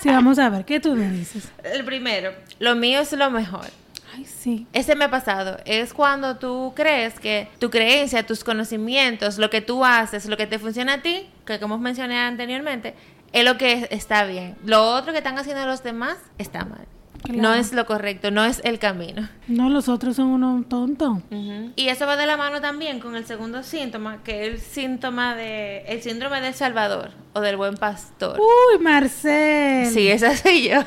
Sí, 0.00 0.08
vamos 0.08 0.38
a 0.38 0.48
ver, 0.48 0.64
¿qué 0.70 0.78
tú 0.78 0.94
me 0.94 1.10
dices? 1.10 1.48
El 1.64 1.84
primero, 1.84 2.32
lo 2.60 2.76
mío 2.76 3.00
es 3.00 3.12
lo 3.12 3.28
mejor. 3.28 3.66
Ay, 4.14 4.24
sí. 4.24 4.68
Ese 4.72 4.94
me 4.94 5.06
ha 5.06 5.10
pasado. 5.10 5.58
Es 5.64 5.92
cuando 5.92 6.36
tú 6.36 6.74
crees 6.76 7.18
que 7.18 7.48
tu 7.58 7.70
creencia, 7.70 8.24
tus 8.24 8.44
conocimientos, 8.44 9.38
lo 9.38 9.50
que 9.50 9.60
tú 9.60 9.84
haces, 9.84 10.26
lo 10.26 10.36
que 10.36 10.46
te 10.46 10.60
funciona 10.60 10.94
a 10.94 11.02
ti, 11.02 11.28
que 11.44 11.58
como 11.58 11.76
mencioné 11.76 12.20
anteriormente, 12.20 12.94
es 13.32 13.44
lo 13.44 13.58
que 13.58 13.88
está 13.90 14.24
bien. 14.24 14.54
Lo 14.64 14.94
otro 14.94 15.10
que 15.10 15.18
están 15.18 15.36
haciendo 15.38 15.66
los 15.66 15.82
demás 15.82 16.18
está 16.38 16.64
mal. 16.64 16.86
Claro. 17.22 17.42
No 17.42 17.54
es 17.54 17.72
lo 17.72 17.86
correcto, 17.86 18.30
no 18.30 18.44
es 18.44 18.60
el 18.64 18.78
camino. 18.78 19.28
No, 19.46 19.68
los 19.68 19.88
otros 19.88 20.16
son 20.16 20.28
unos 20.28 20.68
tontos. 20.68 21.18
Y 21.76 21.88
eso 21.88 22.06
va 22.06 22.16
de 22.16 22.26
la 22.26 22.36
mano 22.36 22.60
también 22.60 23.00
con 23.00 23.16
el 23.16 23.26
segundo 23.26 23.62
síntoma, 23.62 24.22
que 24.22 24.46
es 24.46 24.52
el 24.52 24.60
síntoma 24.60 25.34
de 25.34 25.82
el 25.86 26.02
síndrome 26.02 26.40
del 26.40 26.54
Salvador 26.54 27.10
o 27.32 27.40
del 27.40 27.56
buen 27.56 27.76
pastor. 27.76 28.38
Uy, 28.40 28.78
Marcel. 28.82 29.86
Sí, 29.92 30.08
esa 30.08 30.36
soy 30.36 30.68
yo. 30.68 30.80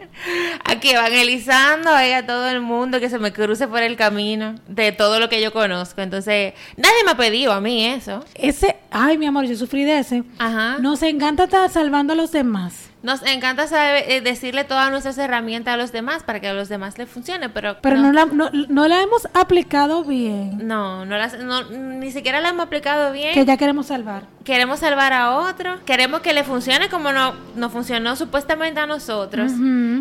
Aquí 0.64 0.90
evangelizando 0.90 1.90
ahí 1.90 2.12
a 2.12 2.26
todo 2.26 2.48
el 2.48 2.60
mundo 2.60 3.00
que 3.00 3.08
se 3.08 3.18
me 3.18 3.32
cruce 3.32 3.66
por 3.66 3.82
el 3.82 3.96
camino 3.96 4.54
de 4.68 4.92
todo 4.92 5.18
lo 5.18 5.28
que 5.28 5.40
yo 5.40 5.52
conozco. 5.52 6.00
Entonces, 6.00 6.54
nadie 6.76 7.04
me 7.04 7.12
ha 7.12 7.16
pedido 7.16 7.52
a 7.52 7.60
mí 7.60 7.86
eso. 7.86 8.24
Ese, 8.34 8.76
ay, 8.90 9.18
mi 9.18 9.26
amor, 9.26 9.46
yo 9.46 9.56
sufrí 9.56 9.84
de 9.84 9.98
ese. 9.98 10.24
Ajá. 10.38 10.78
Nos 10.78 11.02
encanta 11.02 11.44
estar 11.44 11.68
salvando 11.70 12.12
a 12.12 12.16
los 12.16 12.32
demás. 12.32 12.89
Nos 13.02 13.22
encanta 13.26 13.66
saber, 13.66 14.04
eh, 14.08 14.20
decirle 14.20 14.64
todas 14.64 14.90
nuestras 14.90 15.16
herramientas 15.16 15.72
a 15.72 15.76
los 15.78 15.90
demás 15.90 16.22
para 16.22 16.38
que 16.38 16.48
a 16.48 16.52
los 16.52 16.68
demás 16.68 16.98
les 16.98 17.08
funcione, 17.08 17.48
pero, 17.48 17.78
Pero 17.80 17.96
no, 17.96 18.12
la, 18.12 18.26
no, 18.26 18.50
no 18.68 18.88
la 18.88 19.00
hemos 19.00 19.26
aplicado 19.32 20.04
bien. 20.04 20.66
no, 20.68 21.06
no 21.06 21.16
las- 21.16 21.38
no, 21.38 21.62
ni 21.70 22.10
siquiera 22.12 22.40
la 22.42 22.50
hemos 22.50 22.66
aplicado 22.66 23.10
bien. 23.12 23.32
Que 23.32 23.46
ya 23.46 23.56
queremos 23.56 23.86
salvar. 23.86 24.24
Queremos 24.44 24.80
salvar 24.80 25.12
a 25.12 25.32
otro, 25.36 25.84
queremos 25.84 26.20
que 26.20 26.32
le 26.32 26.44
funcione 26.44 26.88
como 26.88 27.12
no, 27.12 27.34
no 27.56 27.68
funcionó 27.68 28.16
supuestamente 28.16 28.80
a 28.80 28.86
nosotros. 28.86 29.52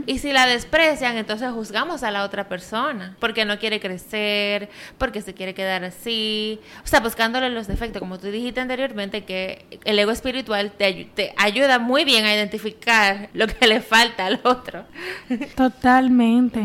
Y 0.06 0.19
si 0.19 0.32
la 0.32 0.45
desprecian, 0.45 1.17
entonces 1.17 1.52
juzgamos 1.52 2.04
a 2.04 2.12
la 2.12 2.23
otra 2.23 2.47
persona, 2.47 3.15
porque 3.19 3.43
no 3.43 3.60
quiere 3.60 3.80
crecer, 3.80 4.69
porque 4.97 5.21
se 5.21 5.34
quiere 5.34 5.54
quedar 5.54 5.84
así, 5.84 6.60
o 6.84 6.88
sea, 6.88 7.02
buscándole 7.02 7.49
los 7.49 7.67
defectos, 7.67 7.99
como 7.99 8.17
tú 8.17 8.28
dijiste 8.28 8.62
anteriormente, 8.62 9.25
que 9.25 9.65
el 9.84 9.99
ego 9.99 10.12
espiritual 10.12 10.71
te, 10.71 11.10
te 11.13 11.34
ayuda 11.38 11.78
muy 11.78 12.06
bien 12.06 12.25
a 12.25 12.34
identificar 12.34 13.30
lo 13.34 13.45
que 13.47 13.67
le 13.67 13.82
falta 13.82 14.25
al 14.25 14.39
otro. 14.43 14.86
Totalmente. 15.56 16.62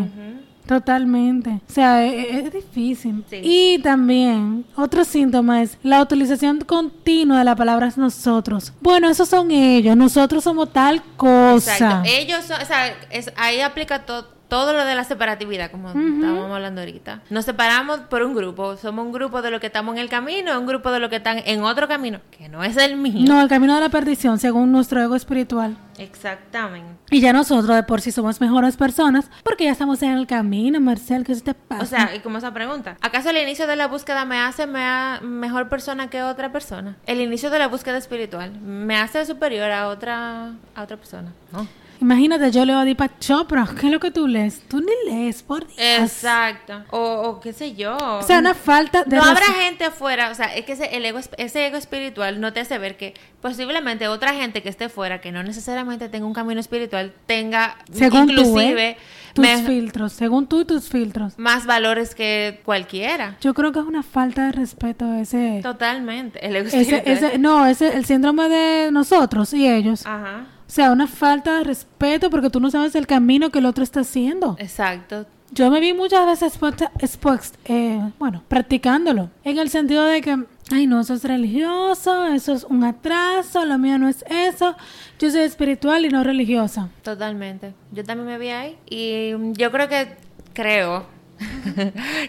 Totalmente. 0.66 1.50
O 1.68 1.72
sea, 1.72 2.04
e- 2.06 2.20
e- 2.20 2.38
es, 2.40 2.52
difícil. 2.52 3.24
Sí. 3.28 3.40
Y 3.42 3.78
también, 3.82 4.64
otro 4.76 5.04
síntoma 5.04 5.62
es 5.62 5.78
la 5.82 6.00
utilización 6.02 6.60
continua 6.60 7.38
de 7.38 7.44
la 7.44 7.54
palabra 7.56 7.90
nosotros. 7.96 8.72
Bueno, 8.80 9.08
esos 9.08 9.28
son 9.28 9.50
ellos. 9.50 9.96
Nosotros 9.96 10.42
somos 10.44 10.72
tal 10.72 11.02
cosa. 11.16 11.72
Exacto. 11.74 12.08
Ellos 12.10 12.44
son, 12.44 12.60
o 12.62 12.64
sea, 12.64 12.88
es- 13.10 13.32
ahí 13.36 13.60
aplica 13.60 14.04
to- 14.06 14.26
todo 14.48 14.72
lo 14.72 14.84
de 14.84 14.94
la 14.94 15.04
separatividad, 15.04 15.70
como 15.70 15.88
estábamos 15.88 16.50
hablando 16.52 16.80
ahorita. 16.80 17.22
Nos 17.30 17.44
separamos 17.44 18.00
por 18.00 18.22
un 18.22 18.34
grupo. 18.34 18.76
Somos 18.76 19.04
un 19.06 19.12
grupo 19.12 19.42
de 19.42 19.50
los 19.50 19.60
que 19.60 19.66
estamos 19.68 19.94
en 19.94 20.00
el 20.00 20.08
camino, 20.08 20.58
un 20.60 20.66
grupo 20.66 20.92
de 20.92 21.00
los 21.00 21.10
que 21.10 21.16
están 21.16 21.38
en 21.44 21.62
otro 21.64 21.88
camino, 21.88 22.20
que 22.36 22.48
no 22.48 22.62
es 22.62 22.76
el 22.76 22.96
mío. 22.96 23.26
No, 23.26 23.40
el 23.40 23.48
camino 23.48 23.74
de 23.74 23.80
la 23.80 23.88
perdición, 23.88 24.38
según 24.38 24.70
nuestro 24.70 25.00
ego 25.02 25.16
espiritual. 25.16 25.76
Exactamente. 25.98 26.94
Y 27.10 27.20
ya 27.20 27.32
nosotros 27.32 27.74
de 27.76 27.82
por 27.82 28.00
sí 28.00 28.10
somos 28.12 28.40
mejores 28.40 28.76
personas 28.76 29.30
porque 29.44 29.64
ya 29.64 29.72
estamos 29.72 30.02
en 30.02 30.10
el 30.10 30.26
camino, 30.26 30.80
Marcel, 30.80 31.24
¿qué 31.24 31.34
se 31.34 31.42
te 31.42 31.54
pasa? 31.54 31.82
O 31.82 31.86
sea, 31.86 32.14
y 32.14 32.20
como 32.20 32.38
esa 32.38 32.52
pregunta, 32.52 32.96
¿acaso 33.00 33.30
el 33.30 33.38
inicio 33.38 33.66
de 33.66 33.76
la 33.76 33.86
búsqueda 33.88 34.24
me 34.24 34.38
hace 34.38 34.66
me 34.66 34.82
ha- 34.82 35.20
mejor 35.22 35.68
persona 35.68 36.08
que 36.10 36.22
otra 36.22 36.50
persona? 36.52 36.96
El 37.06 37.20
inicio 37.20 37.50
de 37.50 37.58
la 37.58 37.68
búsqueda 37.68 37.96
espiritual 37.98 38.52
me 38.60 38.96
hace 38.96 39.24
superior 39.26 39.70
a 39.70 39.88
otra 39.88 40.52
a 40.74 40.82
otra 40.82 40.96
persona. 40.96 41.32
No. 41.52 41.66
Imagínate, 42.00 42.50
yo 42.50 42.64
leo 42.64 42.78
a 42.78 42.84
Deepak 42.84 43.18
Chopra. 43.18 43.66
¿Qué 43.80 43.86
es 43.86 43.92
lo 43.92 44.00
que 44.00 44.10
tú 44.10 44.26
lees? 44.26 44.60
Tú 44.68 44.80
ni 44.80 44.92
lees, 45.10 45.42
por 45.42 45.66
Dios. 45.66 45.78
Exacto. 45.78 46.82
O, 46.90 46.98
o 46.98 47.40
qué 47.40 47.52
sé 47.52 47.74
yo. 47.74 47.96
O 47.96 48.22
sea, 48.22 48.38
una 48.38 48.54
falta 48.54 49.04
de... 49.04 49.16
no 49.16 49.22
habrá 49.24 49.46
gente 49.46 49.84
afuera, 49.84 50.30
o 50.30 50.34
sea, 50.34 50.54
es 50.54 50.64
que 50.64 50.72
ese, 50.72 50.96
el 50.96 51.04
ego, 51.06 51.20
ese 51.38 51.66
ego 51.66 51.76
espiritual 51.76 52.40
no 52.40 52.52
te 52.52 52.60
hace 52.60 52.78
ver 52.78 52.96
que 52.96 53.14
posiblemente 53.40 54.08
otra 54.08 54.34
gente 54.34 54.62
que 54.62 54.68
esté 54.68 54.88
fuera, 54.88 55.20
que 55.20 55.32
no 55.32 55.42
necesariamente 55.42 56.08
tenga 56.08 56.26
un 56.26 56.34
camino 56.34 56.60
espiritual, 56.60 57.12
tenga 57.26 57.76
Según 57.92 58.26
tú, 58.26 58.32
inclusive 58.32 58.88
¿eh? 58.90 58.96
Tus 59.34 59.42
me- 59.44 59.62
filtros, 59.64 60.12
según 60.12 60.46
tú 60.46 60.60
y 60.60 60.64
tus 60.64 60.88
filtros. 60.88 61.38
más 61.38 61.66
valores 61.66 62.14
que 62.14 62.60
cualquiera. 62.64 63.36
Yo 63.40 63.52
creo 63.54 63.72
que 63.72 63.80
es 63.80 63.84
una 63.84 64.02
falta 64.02 64.46
de 64.46 64.52
respeto 64.52 65.12
ese... 65.14 65.60
Totalmente. 65.62 66.46
El 66.46 66.54
ego 66.56 66.68
ese, 66.68 66.80
espiritual. 66.82 67.16
ese 67.30 67.38
no, 67.38 67.66
ese 67.66 67.96
el 67.96 68.04
síndrome 68.04 68.48
de 68.48 68.90
nosotros 68.92 69.52
y 69.52 69.68
ellos. 69.68 70.06
Ajá. 70.06 70.46
O 70.66 70.70
sea, 70.70 70.92
una 70.92 71.06
falta 71.06 71.58
de 71.58 71.64
respeto 71.64 72.30
porque 72.30 72.50
tú 72.50 72.60
no 72.60 72.70
sabes 72.70 72.94
el 72.94 73.06
camino 73.06 73.50
que 73.50 73.58
el 73.58 73.66
otro 73.66 73.84
está 73.84 74.00
haciendo. 74.00 74.56
Exacto. 74.58 75.26
Yo 75.50 75.70
me 75.70 75.78
vi 75.78 75.92
muchas 75.92 76.26
veces 76.26 76.58
expuesta, 76.98 77.58
eh, 77.66 78.00
bueno, 78.18 78.42
practicándolo, 78.48 79.30
en 79.44 79.58
el 79.58 79.70
sentido 79.70 80.04
de 80.04 80.20
que, 80.20 80.36
ay 80.72 80.88
no, 80.88 81.00
eso 81.00 81.14
es 81.14 81.22
religioso, 81.22 82.26
eso 82.26 82.54
es 82.54 82.64
un 82.64 82.82
atraso, 82.82 83.64
lo 83.64 83.78
mío 83.78 83.96
no 83.96 84.08
es 84.08 84.24
eso, 84.28 84.74
yo 85.20 85.30
soy 85.30 85.42
espiritual 85.42 86.06
y 86.06 86.08
no 86.08 86.24
religiosa. 86.24 86.88
Totalmente. 87.04 87.72
Yo 87.92 88.02
también 88.02 88.26
me 88.26 88.38
vi 88.38 88.48
ahí. 88.48 88.78
Y 88.90 89.30
yo 89.52 89.70
creo 89.70 89.88
que, 89.88 90.16
creo, 90.54 91.06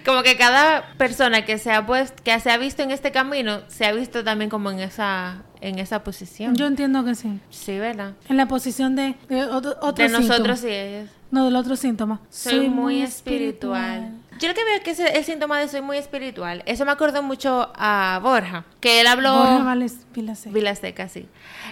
como 0.06 0.24
que 0.24 0.36
cada 0.38 0.94
persona 0.98 1.46
que 1.46 1.58
se 1.58 1.72
ha 1.72 1.86
puesto, 1.86 2.24
que 2.24 2.40
se 2.40 2.52
ha 2.52 2.58
visto 2.58 2.84
en 2.84 2.92
este 2.92 3.12
camino, 3.12 3.62
se 3.68 3.86
ha 3.86 3.92
visto 3.92 4.24
también 4.24 4.50
como 4.50 4.72
en 4.72 4.80
esa, 4.80 5.44
en 5.62 5.80
esa 5.80 6.04
posición. 6.04 6.56
Yo 6.56 6.66
entiendo 6.66 7.04
que 7.06 7.16
sí. 7.16 7.40
sí, 7.50 7.78
¿verdad? 7.78 8.14
En 8.30 8.38
la 8.38 8.48
posición 8.48 8.96
de, 8.96 9.16
de 9.30 9.44
otro, 9.44 9.76
otro 9.82 10.04
de 10.04 10.10
síntoma. 10.10 10.28
nosotros 10.28 10.64
y 10.64 10.70
ellos. 10.70 11.10
No, 11.32 11.46
del 11.46 11.56
otro 11.56 11.76
síntoma. 11.76 12.22
Soy, 12.30 12.70
muy 12.70 13.02
espiritual. 13.02 14.14
Yo 14.40 14.48
lo 14.50 14.54
que 14.54 14.64
veo 14.64 14.76
es 14.76 14.82
que 14.82 14.92
ese, 14.92 15.18
el 15.18 15.24
síntoma 15.24 15.60
de 15.60 15.68
soy 15.68 15.82
muy 15.82 15.98
espiritual, 15.98 16.64
eso 16.66 16.86
me 16.86 16.92
acordó 16.92 17.24
mucho 17.24 17.72
a 17.76 18.20
Borja, 18.22 18.66
que 18.80 19.02
él 19.02 19.08
habló... 19.08 19.34
Borja 19.34 19.64
Vales 19.64 19.98
Vilaseca. 20.14 20.54
Vilaseca, 20.54 21.08
sí. 21.10 21.28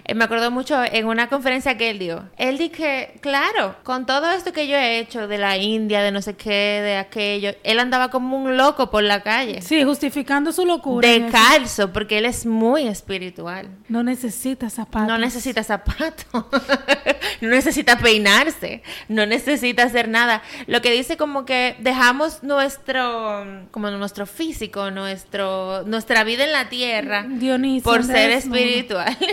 Eh, 0.05 0.15
me 0.15 0.23
acordó 0.23 0.51
mucho 0.51 0.81
en 0.83 1.05
una 1.05 1.27
conferencia 1.27 1.77
que 1.77 1.89
él 1.89 1.99
dio. 1.99 2.29
Él 2.37 2.57
dijo 2.57 2.73
que, 2.75 3.17
claro, 3.21 3.75
con 3.83 4.05
todo 4.05 4.31
esto 4.31 4.51
que 4.53 4.67
yo 4.67 4.75
he 4.75 4.99
hecho 4.99 5.27
de 5.27 5.37
la 5.37 5.57
India, 5.57 6.01
de 6.01 6.11
no 6.11 6.21
sé 6.21 6.35
qué, 6.35 6.49
de 6.49 6.97
aquello, 6.97 7.51
él 7.63 7.79
andaba 7.79 8.09
como 8.09 8.37
un 8.37 8.57
loco 8.57 8.89
por 8.89 9.03
la 9.03 9.21
calle. 9.21 9.61
Sí, 9.61 9.83
justificando 9.83 10.51
su 10.51 10.65
locura. 10.65 11.07
de 11.07 11.27
calzo, 11.27 11.91
porque 11.91 12.17
él 12.17 12.25
es 12.25 12.45
muy 12.45 12.87
espiritual. 12.87 13.69
No 13.89 14.03
necesita 14.03 14.69
zapatos. 14.69 15.07
No 15.07 15.17
necesita 15.17 15.63
zapatos, 15.63 16.25
no 17.41 17.49
necesita 17.49 17.97
peinarse, 17.97 18.83
no 19.07 19.25
necesita 19.25 19.83
hacer 19.83 20.07
nada. 20.07 20.41
Lo 20.67 20.81
que 20.81 20.91
dice 20.91 21.17
como 21.17 21.45
que 21.45 21.75
dejamos 21.79 22.43
nuestro, 22.53 23.45
como 23.71 23.89
nuestro 23.91 24.25
físico, 24.25 24.91
nuestro, 24.91 25.83
nuestra 25.85 26.23
vida 26.23 26.45
en 26.45 26.51
la 26.51 26.69
tierra 26.69 27.25
Dionisio, 27.27 27.83
por 27.83 28.03
ser 28.03 28.31
espiritual. 28.31 29.17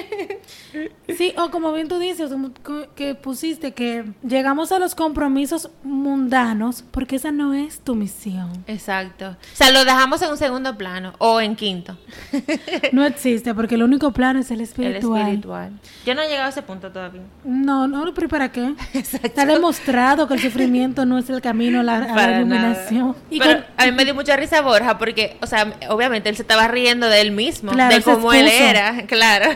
Sí, 1.19 1.35
o 1.37 1.51
como 1.51 1.73
bien 1.73 1.89
tú 1.89 1.99
dices, 1.99 2.31
que- 2.95 3.17
pusiste 3.17 3.73
que 3.73 4.05
llegamos 4.23 4.71
a 4.71 4.79
los 4.79 4.95
compromisos 4.95 5.69
mundanos 5.83 6.85
porque 6.93 7.17
esa 7.17 7.33
no 7.33 7.55
es 7.55 7.81
tu 7.81 7.97
misión. 7.97 8.53
Exacto. 8.69 9.31
O 9.31 9.57
sea, 9.57 9.73
lo 9.73 9.85
dejamos 9.85 10.23
en 10.23 10.31
un 10.31 10.37
segundo 10.37 10.77
plano 10.79 11.13
o 11.19 11.41
en 11.41 11.57
quinto. 11.57 11.99
No 12.93 13.05
existe 13.05 13.55
porque 13.55 13.75
el 13.75 13.83
único 13.83 14.13
plano 14.13 14.39
es 14.41 14.51
el 14.51 14.59
El 14.59 14.63
espiritual. 14.65 15.21
espiritual. 15.23 15.73
Yo 16.07 16.15
no 16.15 16.23
he 16.23 16.29
llegado 16.29 16.47
a 16.47 16.51
ese 16.51 16.63
punto 16.63 16.91
todavía. 16.93 17.23
No, 17.45 17.87
no, 17.89 18.13
pero 18.15 18.27
¿y 18.27 18.31
¿para 18.31 18.53
qué? 18.53 18.75
Exacto. 18.95 19.27
Está 19.27 19.45
demostrado 19.47 20.27
que 20.29 20.35
el 20.35 20.41
sufrimiento 20.41 21.05
no 21.05 21.19
es 21.19 21.29
el 21.31 21.41
camino 21.41 21.81
a 21.81 21.83
la, 21.83 21.97
a 21.97 22.01
la 22.01 22.15
Para 22.15 22.37
iluminación. 22.39 23.09
nada. 23.09 23.10
Y 23.31 23.39
Pero 23.39 23.55
con- 23.55 23.65
a 23.77 23.87
mí 23.87 23.93
me 23.93 24.05
dio 24.05 24.15
mucha 24.15 24.37
risa 24.37 24.61
Borja 24.63 24.99
porque, 24.99 25.37
o 25.43 25.47
sea, 25.47 25.73
obviamente 25.89 26.29
él 26.29 26.37
se 26.37 26.43
estaba 26.43 26.69
riendo 26.69 27.09
de 27.09 27.21
él 27.21 27.33
mismo, 27.33 27.73
Claro, 27.73 27.95
de 27.95 28.03
cómo 28.03 28.33
él 28.33 28.47
era, 28.49 29.03
claro, 29.07 29.51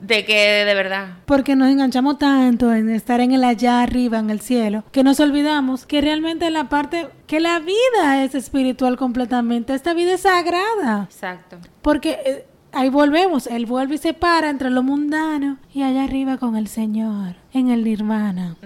de 0.00 0.24
que 0.24 0.64
de 0.64 0.74
verdad. 0.74 1.08
porque 1.26 1.56
nos 1.56 1.68
enganchamos 1.70 2.18
tanto 2.18 2.72
en 2.72 2.90
estar 2.90 3.20
en 3.20 3.32
el 3.32 3.44
allá 3.44 3.82
arriba, 3.82 4.18
en 4.18 4.30
el 4.30 4.40
cielo, 4.40 4.84
que 4.92 5.02
nos 5.04 5.20
olvidamos 5.20 5.86
que 5.86 6.00
realmente 6.00 6.50
la 6.50 6.68
parte, 6.68 7.08
que 7.26 7.40
la 7.40 7.58
vida 7.60 8.22
es 8.24 8.34
espiritual 8.34 8.96
completamente, 8.96 9.74
esta 9.74 9.94
vida 9.94 10.14
es 10.14 10.22
sagrada. 10.22 11.04
Exacto. 11.10 11.58
Porque 11.82 12.18
eh, 12.24 12.46
ahí 12.72 12.88
volvemos, 12.90 13.46
él 13.46 13.66
vuelve 13.66 13.94
y 13.96 13.98
se 13.98 14.14
para 14.14 14.50
entre 14.50 14.70
lo 14.70 14.82
mundano 14.82 15.58
y 15.74 15.82
allá 15.82 16.04
arriba 16.04 16.36
con 16.38 16.56
el 16.56 16.68
Señor, 16.68 17.34
en 17.52 17.70
el 17.70 17.84
nirvana. 17.84 18.56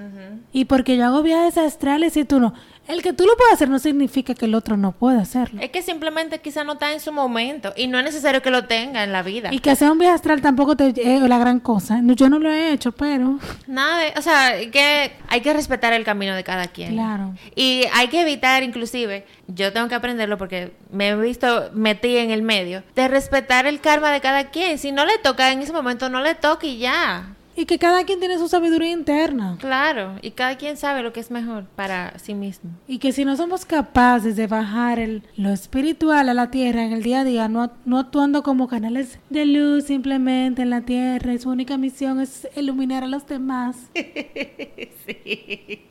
Y 0.52 0.64
porque 0.66 0.96
yo 0.96 1.06
hago 1.06 1.22
viajes 1.22 1.56
astrales 1.58 2.16
y 2.16 2.24
tú 2.24 2.40
no. 2.40 2.52
El 2.88 3.00
que 3.00 3.12
tú 3.12 3.24
lo 3.26 3.36
puedas 3.36 3.54
hacer 3.54 3.68
no 3.68 3.78
significa 3.78 4.34
que 4.34 4.46
el 4.46 4.54
otro 4.56 4.76
no 4.76 4.90
pueda 4.92 5.20
hacerlo. 5.22 5.60
Es 5.62 5.70
que 5.70 5.82
simplemente 5.82 6.40
quizá 6.40 6.64
no 6.64 6.72
está 6.72 6.92
en 6.92 6.98
su 7.00 7.12
momento 7.12 7.72
y 7.76 7.86
no 7.86 7.98
es 7.98 8.04
necesario 8.04 8.42
que 8.42 8.50
lo 8.50 8.64
tenga 8.64 9.04
en 9.04 9.12
la 9.12 9.22
vida. 9.22 9.50
Y 9.52 9.60
que 9.60 9.70
hacer 9.70 9.90
un 9.90 9.98
viaje 9.98 10.14
astral 10.16 10.42
tampoco 10.42 10.76
te 10.76 10.88
es 10.96 11.22
la 11.22 11.38
gran 11.38 11.60
cosa. 11.60 12.02
No, 12.02 12.12
Yo 12.14 12.28
no 12.28 12.38
lo 12.40 12.50
he 12.50 12.72
hecho, 12.72 12.90
pero 12.92 13.38
Nada, 13.68 13.98
de- 14.00 14.12
o 14.18 14.22
sea, 14.22 14.54
que 14.70 15.12
hay 15.28 15.40
que 15.40 15.52
respetar 15.52 15.92
el 15.92 16.04
camino 16.04 16.34
de 16.34 16.42
cada 16.44 16.66
quien. 16.66 16.94
claro. 16.94 17.34
Y 17.54 17.84
hay 17.92 18.08
que 18.08 18.20
evitar, 18.22 18.62
inclusive, 18.64 19.26
yo 19.46 19.72
tengo 19.72 19.88
que 19.88 19.94
aprenderlo 19.94 20.36
porque 20.36 20.72
me 20.90 21.10
he 21.10 21.16
visto 21.16 21.70
metida 21.74 22.20
en 22.20 22.30
el 22.32 22.42
medio, 22.42 22.82
de 22.96 23.06
respetar 23.08 23.66
el 23.66 23.80
karma 23.80 24.10
de 24.10 24.20
cada 24.20 24.50
quien. 24.50 24.78
Si 24.78 24.90
no 24.92 25.06
le 25.06 25.18
toca 25.18 25.52
en 25.52 25.60
ese 25.62 25.72
momento, 25.72 26.08
no 26.08 26.20
le 26.20 26.34
toca 26.34 26.66
y 26.66 26.78
ya. 26.78 27.34
Y 27.54 27.66
que 27.66 27.78
cada 27.78 28.04
quien 28.04 28.18
tiene 28.18 28.38
su 28.38 28.48
sabiduría 28.48 28.90
interna. 28.90 29.56
Claro, 29.60 30.16
y 30.22 30.30
cada 30.32 30.56
quien 30.56 30.76
sabe 30.76 31.02
lo 31.02 31.12
que 31.12 31.20
es 31.20 31.30
mejor 31.30 31.64
para 31.76 32.18
sí 32.18 32.34
mismo. 32.34 32.70
Y 32.88 32.98
que 32.98 33.12
si 33.12 33.24
no 33.24 33.36
somos 33.36 33.64
capaces 33.64 34.36
de 34.36 34.46
bajar 34.46 34.98
el, 34.98 35.22
lo 35.36 35.50
espiritual 35.50 36.28
a 36.28 36.34
la 36.34 36.50
tierra 36.50 36.84
en 36.84 36.92
el 36.92 37.02
día 37.02 37.20
a 37.20 37.24
día, 37.24 37.48
no, 37.48 37.70
no 37.84 37.98
actuando 37.98 38.42
como 38.42 38.68
canales 38.68 39.18
de 39.30 39.44
luz 39.44 39.84
simplemente 39.84 40.62
en 40.62 40.70
la 40.70 40.82
tierra, 40.82 41.34
y 41.34 41.38
su 41.38 41.50
única 41.50 41.76
misión 41.76 42.20
es 42.20 42.48
iluminar 42.56 43.04
a 43.04 43.08
los 43.08 43.26
demás. 43.26 43.76
sí. 43.94 45.82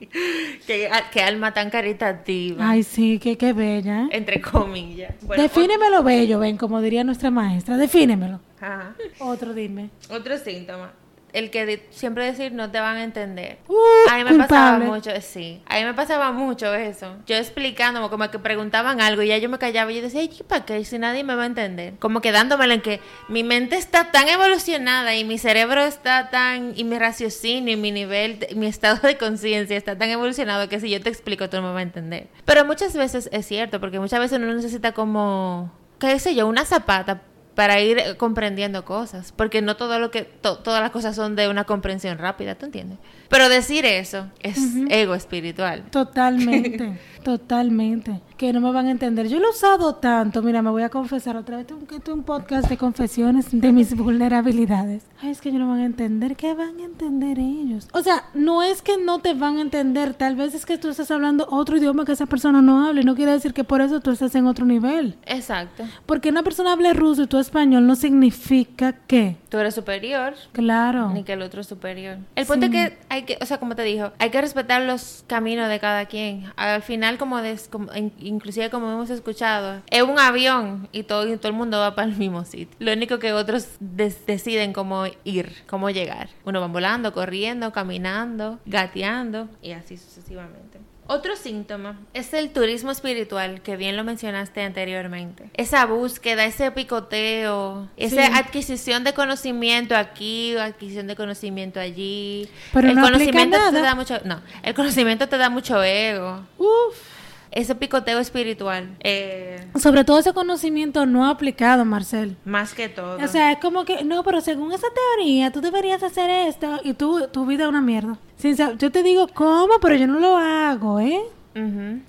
Qué, 0.66 0.90
qué 1.12 1.22
alma 1.22 1.54
tan 1.54 1.70
caritativa. 1.70 2.70
Ay, 2.70 2.84
sí, 2.84 3.20
que 3.20 3.38
qué 3.38 3.54
bella. 3.54 4.04
¿eh? 4.04 4.10
Entre 4.12 4.42
comillas. 4.42 5.14
Bueno, 5.22 5.44
Defíneme 5.44 5.90
lo 5.90 6.04
bello, 6.04 6.40
ven, 6.40 6.58
como 6.58 6.82
diría 6.82 7.04
nuestra 7.04 7.32
maestra. 7.32 7.78
Defínemelo. 7.78 8.40
Ajá. 8.60 8.96
Otro 9.20 9.54
dime. 9.54 9.90
Otro 10.10 10.38
síntoma. 10.38 10.94
El 11.34 11.50
que 11.50 11.88
siempre 11.92 12.26
decir 12.26 12.52
no 12.52 12.72
te 12.72 12.80
van 12.80 12.98
a 12.98 13.04
entender. 13.04 13.58
Uh, 13.68 13.76
A 14.10 14.18
mí 14.18 14.24
me 14.24 14.38
pasaba 14.38 14.80
mucho, 14.80 15.12
sí. 15.22 15.62
A 15.68 15.78
mí 15.78 15.86
me 15.86 15.94
pasaba 15.94 16.32
mucho 16.32 16.74
eso. 16.74 17.16
Yo 17.26 17.36
explicándome, 17.38 18.10
como 18.10 18.30
que 18.30 18.40
preguntaban 18.40 19.02
algo 19.02 19.22
y 19.22 19.28
ya 19.28 19.38
yo 19.38 19.50
me 19.50 19.58
callaba 19.58 19.92
y 19.92 19.96
yo 19.96 20.02
decía, 20.02 20.22
ay, 20.22 20.30
¿para 20.48 20.66
qué? 20.66 20.84
Si 20.84 21.00
nadie 21.00 21.24
me 21.24 21.36
va 21.36 21.44
a 21.44 21.46
entender. 21.46 21.94
Como 22.00 22.22
quedándomelo 22.22 22.74
en 22.74 22.82
que 22.82 23.00
mi 23.30 23.44
mente 23.44 23.78
está 23.78 24.12
tan 24.12 24.28
evolucionada 24.28 25.16
y 25.16 25.24
mi 25.24 25.38
cerebro 25.38 25.84
está 25.84 26.30
tan, 26.30 26.74
y 26.76 26.84
mi 26.84 27.00
raciocinio 27.00 27.74
y 27.74 27.78
mi 27.78 27.92
nivel, 27.92 28.48
mi 28.56 28.68
estado 28.68 29.00
de 29.08 29.18
conciencia 29.18 29.78
está 29.78 29.98
tan 29.98 30.10
evolucionado 30.10 30.68
que 30.70 30.80
si 30.80 30.90
yo 30.90 31.02
te 31.02 31.10
explico 31.10 31.50
tú 31.50 31.58
no 31.58 31.64
me 31.64 31.70
vas 31.70 31.80
a 31.80 31.84
entender. 31.84 32.28
Pero 32.46 32.66
muchas 32.66 32.94
veces 32.96 33.30
es 33.32 33.46
cierto, 33.46 33.80
porque 33.80 34.00
muchas 34.00 34.20
veces 34.20 34.38
uno 34.38 34.54
necesita 34.54 34.92
como, 34.92 35.72
qué 36.00 36.20
sé 36.20 36.36
yo, 36.36 36.48
una 36.48 36.66
zapata 36.66 37.22
para 37.56 37.82
ir 37.82 37.98
eh, 38.00 38.16
comprendiendo 38.18 38.86
cosas, 38.86 39.34
porque 39.36 39.62
no 39.62 39.76
todo 39.76 40.00
lo 40.00 40.10
que 40.12 40.22
to- 40.24 40.58
todas 40.60 40.82
las 40.82 40.92
cosas 40.92 41.16
son 41.16 41.36
de 41.36 41.50
una 41.50 41.66
comprensión 41.66 42.18
rápida, 42.18 42.56
¿tú 42.56 42.66
entiendes? 42.66 42.98
Pero 43.30 43.50
decir 43.50 43.86
eso 43.86 44.28
es 44.42 44.58
ego 44.90 45.16
espiritual. 45.16 45.84
Totalmente, 45.92 46.98
totalmente. 47.24 48.22
Que 48.42 48.52
no 48.54 48.60
me 48.60 48.72
van 48.72 48.88
a 48.88 48.90
entender. 48.90 49.28
Yo 49.28 49.40
lo 49.40 49.46
he 49.46 49.50
usado 49.52 49.94
tanto. 49.98 50.42
Mira, 50.42 50.64
me 50.64 50.72
voy 50.72 50.82
a 50.82 50.90
confesar 50.90 51.38
otra 51.38 51.58
vez. 51.58 51.68
Tengo 51.68 51.86
que 51.86 52.12
un 52.12 52.24
podcast 52.24 52.68
de 52.70 52.76
confesiones 52.76 53.46
de 53.52 53.72
mis 53.72 53.96
vulnerabilidades. 53.96 55.04
Ay, 55.22 55.30
es 55.30 55.42
que 55.42 55.50
ellos 55.50 55.62
no 55.62 55.68
van 55.70 55.82
a 55.82 55.86
entender. 55.86 56.36
¿Qué 56.36 56.56
van 56.56 56.80
a 56.80 56.84
entender 56.86 57.38
ellos? 57.38 57.88
O 57.94 58.02
sea, 58.02 58.24
no 58.34 58.64
es 58.64 58.82
que 58.82 58.98
no 58.98 59.20
te 59.20 59.36
van 59.36 59.58
a 59.58 59.62
entender. 59.62 60.16
Tal 60.16 60.36
vez 60.36 60.56
es 60.56 60.66
que 60.66 60.80
tú 60.80 60.90
estás 60.90 61.12
hablando 61.12 61.46
otro 61.52 61.78
idioma 61.78 62.04
que 62.04 62.14
esa 62.14 62.26
persona 62.26 62.64
no 62.64 62.88
hable. 62.88 63.04
No 63.04 63.14
quiere 63.16 63.32
decir 63.32 63.54
que 63.54 63.64
por 63.64 63.80
eso 63.80 64.00
tú 64.00 64.10
estás 64.10 64.34
en 64.34 64.48
otro 64.48 64.66
nivel. 64.66 65.18
Exacto. 65.28 65.84
Porque 66.08 66.30
una 66.30 66.42
persona 66.42 66.74
hable 66.74 66.94
ruso 66.94 67.22
y 67.22 67.28
tú 67.28 67.38
español 67.38 67.86
no 67.86 67.96
significa 67.96 68.94
que. 69.06 69.38
Tú 69.50 69.60
eres 69.60 69.76
superior, 69.76 70.34
Claro. 70.52 71.12
ni 71.12 71.24
que 71.24 71.34
el 71.34 71.44
otro 71.44 71.62
es 71.62 71.68
superior. 71.68 72.18
El 72.36 72.48
punto 72.48 72.66
es 72.66 72.72
que 72.72 72.98
hay 73.10 73.22
que, 73.24 73.38
o 73.40 73.46
sea, 73.46 73.60
como 73.60 73.76
te 73.76 73.84
dijo, 73.84 74.12
hay 74.18 74.32
que 74.32 74.42
respetar 74.42 74.82
los 74.82 75.24
caminos 75.28 75.70
de 75.70 75.80
cada 75.80 76.06
quien. 76.08 76.46
Al 76.56 76.82
final, 76.82 77.20
como, 77.20 77.40
des- 77.44 77.68
como- 77.68 77.92
inclusive 78.32 78.70
como 78.70 78.90
hemos 78.92 79.10
escuchado, 79.10 79.82
es 79.90 80.02
un 80.04 80.18
avión 80.18 80.88
y 80.92 81.04
todo, 81.04 81.28
y 81.32 81.38
todo 81.38 81.50
el 81.50 81.54
mundo 81.58 81.80
va 81.80 81.94
para 81.96 82.08
el 82.08 82.18
mismo 82.18 82.44
sitio. 82.46 82.76
Lo 82.80 82.94
único 82.94 83.20
que 83.20 83.34
otros 83.34 83.68
deciden 83.80 84.74
cómo 84.74 85.06
ir, 85.24 85.64
cómo 85.68 85.90
llegar. 85.90 86.30
Uno 86.46 86.62
va 86.62 86.68
volando, 86.68 87.14
corriendo, 87.14 87.72
caminando, 87.72 88.60
gateando 88.66 89.50
y 89.62 89.72
así 89.72 89.98
sucesivamente. 89.98 90.80
Otro 91.08 91.36
síntoma 91.36 92.00
es 92.14 92.34
el 92.34 92.52
turismo 92.52 92.90
espiritual, 92.92 93.62
que 93.62 93.76
bien 93.76 93.98
lo 93.98 94.04
mencionaste 94.06 94.62
anteriormente. 94.62 95.50
Esa 95.56 95.86
búsqueda, 95.86 96.46
ese 96.46 96.72
picoteo, 96.72 97.90
esa 97.98 98.28
Sí. 98.28 98.32
adquisición 98.34 99.04
de 99.04 99.14
conocimiento 99.14 99.98
aquí, 99.98 100.56
adquisición 100.56 101.08
de 101.08 101.18
conocimiento 101.18 101.82
allí. 101.82 102.48
Pero 102.72 102.88
el 102.90 102.96
no 102.96 103.02
conocimiento 103.02 103.58
te 103.72 103.82
da 103.82 103.94
mucho, 103.94 104.20
no, 104.24 104.42
el 104.64 104.74
conocimiento 104.74 105.28
te 105.28 105.38
da 105.38 105.50
mucho 105.50 105.84
ego. 105.84 106.46
Uf. 106.58 107.11
Ese 107.52 107.76
picoteo 107.76 108.20
espiritual, 108.20 108.96
eh, 109.02 109.68
Sobre 109.78 110.04
todo 110.06 110.20
ese 110.20 110.32
conocimiento 110.34 111.06
no 111.06 111.28
aplicado, 111.28 111.84
Marcel. 111.84 112.38
más 112.46 112.74
que 112.74 112.88
todo. 112.88 113.18
O 113.24 113.28
sea, 113.28 113.52
es 113.52 113.58
como 113.60 113.84
que, 113.84 114.04
no, 114.06 114.24
pero 114.24 114.40
según 114.42 114.72
esa 114.72 114.88
teoría, 115.18 115.52
tú 115.52 115.60
deberías 115.60 116.02
hacer 116.02 116.30
esto 116.30 116.80
y 116.84 116.94
tú, 116.94 117.28
tu 117.32 117.46
vida 117.46 117.64
es 117.64 117.70
una 117.70 117.82
mierda. 117.82 118.18
Sin 118.38 118.56
yo 118.56 118.92
te 118.92 119.04
digo 119.04 119.28
cómo, 119.34 119.74
pero 119.82 119.96
yo 119.96 120.08
no 120.08 120.20
lo 120.20 120.38
hago, 120.38 121.00
¿eh? 121.02 121.20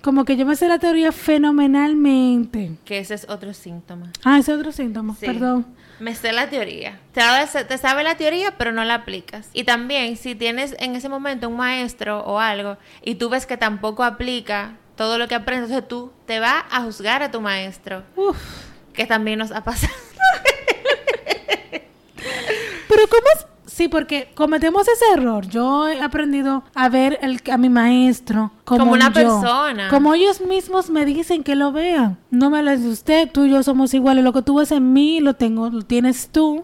Como 0.02 0.24
que 0.24 0.36
yo 0.36 0.46
me 0.46 0.54
sé 0.54 0.68
la 0.68 0.78
teoría 0.78 1.10
fenomenalmente. 1.10 2.72
que 2.84 2.98
ese 2.98 3.14
es 3.14 3.26
otro 3.28 3.52
síntoma. 3.52 4.12
Ah, 4.24 4.38
ese 4.38 4.52
es 4.52 4.58
otro 4.58 4.70
síntoma, 4.72 5.16
Sí. 5.18 5.26
perdón. 5.26 5.66
Me 5.98 6.14
sé 6.14 6.32
la 6.32 6.48
teoría. 6.48 6.98
Te 7.12 7.20
sabes, 7.20 7.66
te 7.66 7.78
sabe 7.78 8.02
la 8.02 8.16
teoría, 8.16 8.56
pero 8.58 8.72
no 8.72 8.84
la 8.84 8.94
aplicas. 8.94 9.48
Y 9.52 9.64
también, 9.64 10.16
si 10.16 10.34
tienes 10.34 10.74
en 10.78 10.96
ese 10.96 11.08
momento 11.08 11.48
un 11.48 11.56
maestro 11.56 12.20
o 12.24 12.38
algo 12.40 12.76
y 13.04 13.16
tú 13.16 13.28
ves 13.28 13.46
que 13.46 13.56
tampoco 13.56 14.02
aplica 14.02 14.76
todo 15.02 15.18
lo 15.18 15.26
que 15.26 15.34
aprendes, 15.34 15.68
entonces 15.70 15.88
tú 15.88 16.12
te 16.26 16.38
vas 16.38 16.62
a 16.70 16.82
juzgar 16.82 17.22
a 17.24 17.30
tu 17.32 17.40
maestro, 17.40 18.04
Uf. 18.14 18.36
que 18.92 19.04
también 19.04 19.38
nos 19.40 19.50
ha 19.50 19.64
pasado. 19.64 19.92
Pero 22.88 23.02
¿cómo 23.08 23.22
es? 23.36 23.46
Sí, 23.66 23.88
porque 23.88 24.30
cometemos 24.34 24.86
ese 24.86 25.04
error. 25.14 25.46
Yo 25.48 25.88
he 25.88 26.00
aprendido 26.02 26.62
a 26.74 26.90
ver 26.90 27.18
el, 27.22 27.40
a 27.50 27.56
mi 27.56 27.70
maestro 27.70 28.52
como, 28.64 28.80
Como 28.80 28.92
una 28.92 29.06
yo. 29.08 29.12
persona. 29.14 29.88
Como 29.88 30.12
ellos 30.14 30.42
mismos 30.42 30.90
me 30.90 31.06
dicen 31.06 31.42
que 31.42 31.56
lo 31.56 31.72
vean. 31.72 32.18
No 32.30 32.50
me 32.50 32.62
lo 32.62 32.70
de 32.70 32.88
usted, 32.88 33.30
tú 33.32 33.46
y 33.46 33.50
yo 33.50 33.62
somos 33.62 33.94
iguales. 33.94 34.22
Lo 34.24 34.34
que 34.34 34.42
tú 34.42 34.56
ves 34.58 34.72
en 34.72 34.92
mí 34.92 35.20
lo 35.20 35.34
tengo, 35.34 35.70
lo 35.70 35.82
tienes 35.82 36.28
tú. 36.28 36.62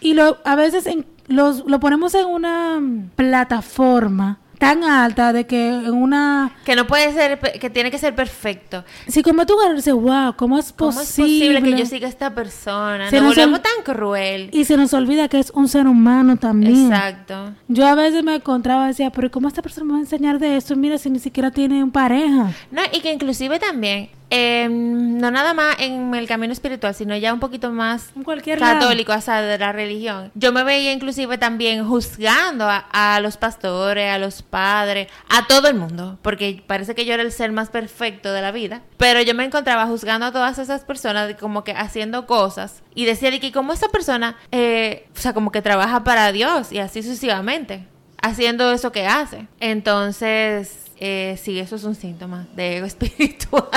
Y 0.00 0.14
lo, 0.14 0.38
a 0.44 0.54
veces 0.54 0.86
en- 0.86 1.04
los, 1.26 1.64
lo 1.66 1.80
ponemos 1.80 2.14
en 2.14 2.26
una 2.26 2.80
plataforma 3.16 4.38
tan 4.58 4.84
alta 4.84 5.32
de 5.32 5.46
que 5.46 5.68
en 5.68 5.92
una... 5.92 6.52
Que 6.64 6.74
no 6.76 6.86
puede 6.86 7.12
ser, 7.12 7.38
que 7.38 7.70
tiene 7.70 7.90
que 7.90 7.98
ser 7.98 8.14
perfecto. 8.14 8.84
Si 9.06 9.22
como 9.22 9.46
tú 9.46 9.54
dices, 9.74 9.94
wow, 9.94 10.34
¿cómo 10.36 10.58
es 10.58 10.72
¿Cómo 10.72 10.92
posible? 10.92 11.02
es 11.02 11.60
posible 11.60 11.62
que 11.62 11.78
yo 11.78 11.86
siga 11.86 12.06
a 12.06 12.10
esta 12.10 12.34
persona? 12.34 13.10
Se 13.10 13.16
Nos 13.16 13.26
nos 13.26 13.36
volvemos 13.36 13.60
tan 13.62 13.82
cruel. 13.84 14.50
Y 14.52 14.64
se 14.64 14.76
nos 14.76 14.92
olvida 14.94 15.28
que 15.28 15.38
es 15.38 15.50
un 15.50 15.68
ser 15.68 15.86
humano 15.86 16.36
también. 16.36 16.86
Exacto. 16.92 17.52
Yo 17.68 17.86
a 17.86 17.94
veces 17.94 18.22
me 18.24 18.36
encontraba 18.36 18.84
y 18.84 18.88
decía, 18.88 19.10
pero 19.10 19.30
¿cómo 19.30 19.48
esta 19.48 19.62
persona 19.62 19.86
me 19.86 19.92
va 19.92 19.98
a 19.98 20.02
enseñar 20.02 20.38
de 20.38 20.56
esto? 20.56 20.76
Mira, 20.76 20.98
si 20.98 21.10
ni 21.10 21.18
siquiera 21.18 21.50
tiene 21.50 21.82
un 21.82 21.90
pareja. 21.90 22.52
No, 22.70 22.82
y 22.92 23.00
que 23.00 23.12
inclusive 23.12 23.58
también, 23.58 24.10
eh, 24.30 24.68
no 24.70 25.30
nada 25.30 25.54
más 25.54 25.76
en 25.78 26.14
el 26.14 26.26
camino 26.26 26.52
espiritual, 26.52 26.94
sino 26.94 27.16
ya 27.16 27.32
un 27.32 27.40
poquito 27.40 27.70
más 27.70 28.10
En 28.16 28.24
cualquier 28.24 28.60
lado. 28.60 28.80
católico, 28.80 29.12
o 29.12 29.20
sea, 29.20 29.42
de 29.42 29.58
la 29.58 29.72
religión. 29.72 30.32
Yo 30.34 30.52
me 30.52 30.64
veía 30.64 30.92
inclusive 30.92 31.38
también 31.38 31.86
juzgando 31.86 32.68
a, 32.68 32.78
a 32.92 33.20
los 33.20 33.36
pastores, 33.36 34.10
a 34.10 34.18
los 34.18 34.42
padres, 34.42 35.08
a 35.28 35.46
todo 35.46 35.68
el 35.68 35.74
mundo, 35.74 36.18
porque 36.22 36.62
parece 36.66 36.94
que 36.94 37.04
yo 37.04 37.14
era 37.14 37.22
el 37.22 37.32
ser 37.32 37.52
más 37.52 37.70
perfecto 37.70 38.32
de 38.32 38.42
la 38.42 38.52
vida, 38.52 38.82
pero 38.96 39.20
yo 39.22 39.34
me 39.34 39.44
encontraba 39.44 39.86
juzgando 39.86 40.26
a 40.26 40.32
todas 40.32 40.58
esas 40.58 40.84
personas 40.84 41.28
de 41.28 41.36
como 41.36 41.64
que 41.64 41.72
haciendo 41.72 42.26
cosas 42.26 42.82
y 42.94 43.04
decía 43.04 43.30
de 43.30 43.40
que 43.40 43.52
como 43.52 43.72
esa 43.72 43.88
persona, 43.88 44.36
eh, 44.50 45.06
o 45.16 45.20
sea, 45.20 45.32
como 45.34 45.52
que 45.52 45.62
trabaja 45.62 46.02
para 46.04 46.32
Dios 46.32 46.72
y 46.72 46.78
así 46.78 47.02
sucesivamente, 47.02 47.86
haciendo 48.20 48.72
eso 48.72 48.90
que 48.90 49.06
hace. 49.06 49.46
Entonces, 49.60 50.85
eh, 50.98 51.38
sí, 51.42 51.58
eso 51.58 51.76
es 51.76 51.84
un 51.84 51.94
síntoma 51.94 52.46
de 52.56 52.76
ego 52.78 52.86
espiritual. 52.86 53.70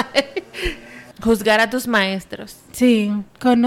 Juzgar 1.22 1.60
a 1.60 1.70
tus 1.70 1.86
maestros. 1.86 2.56
Sí, 2.72 3.12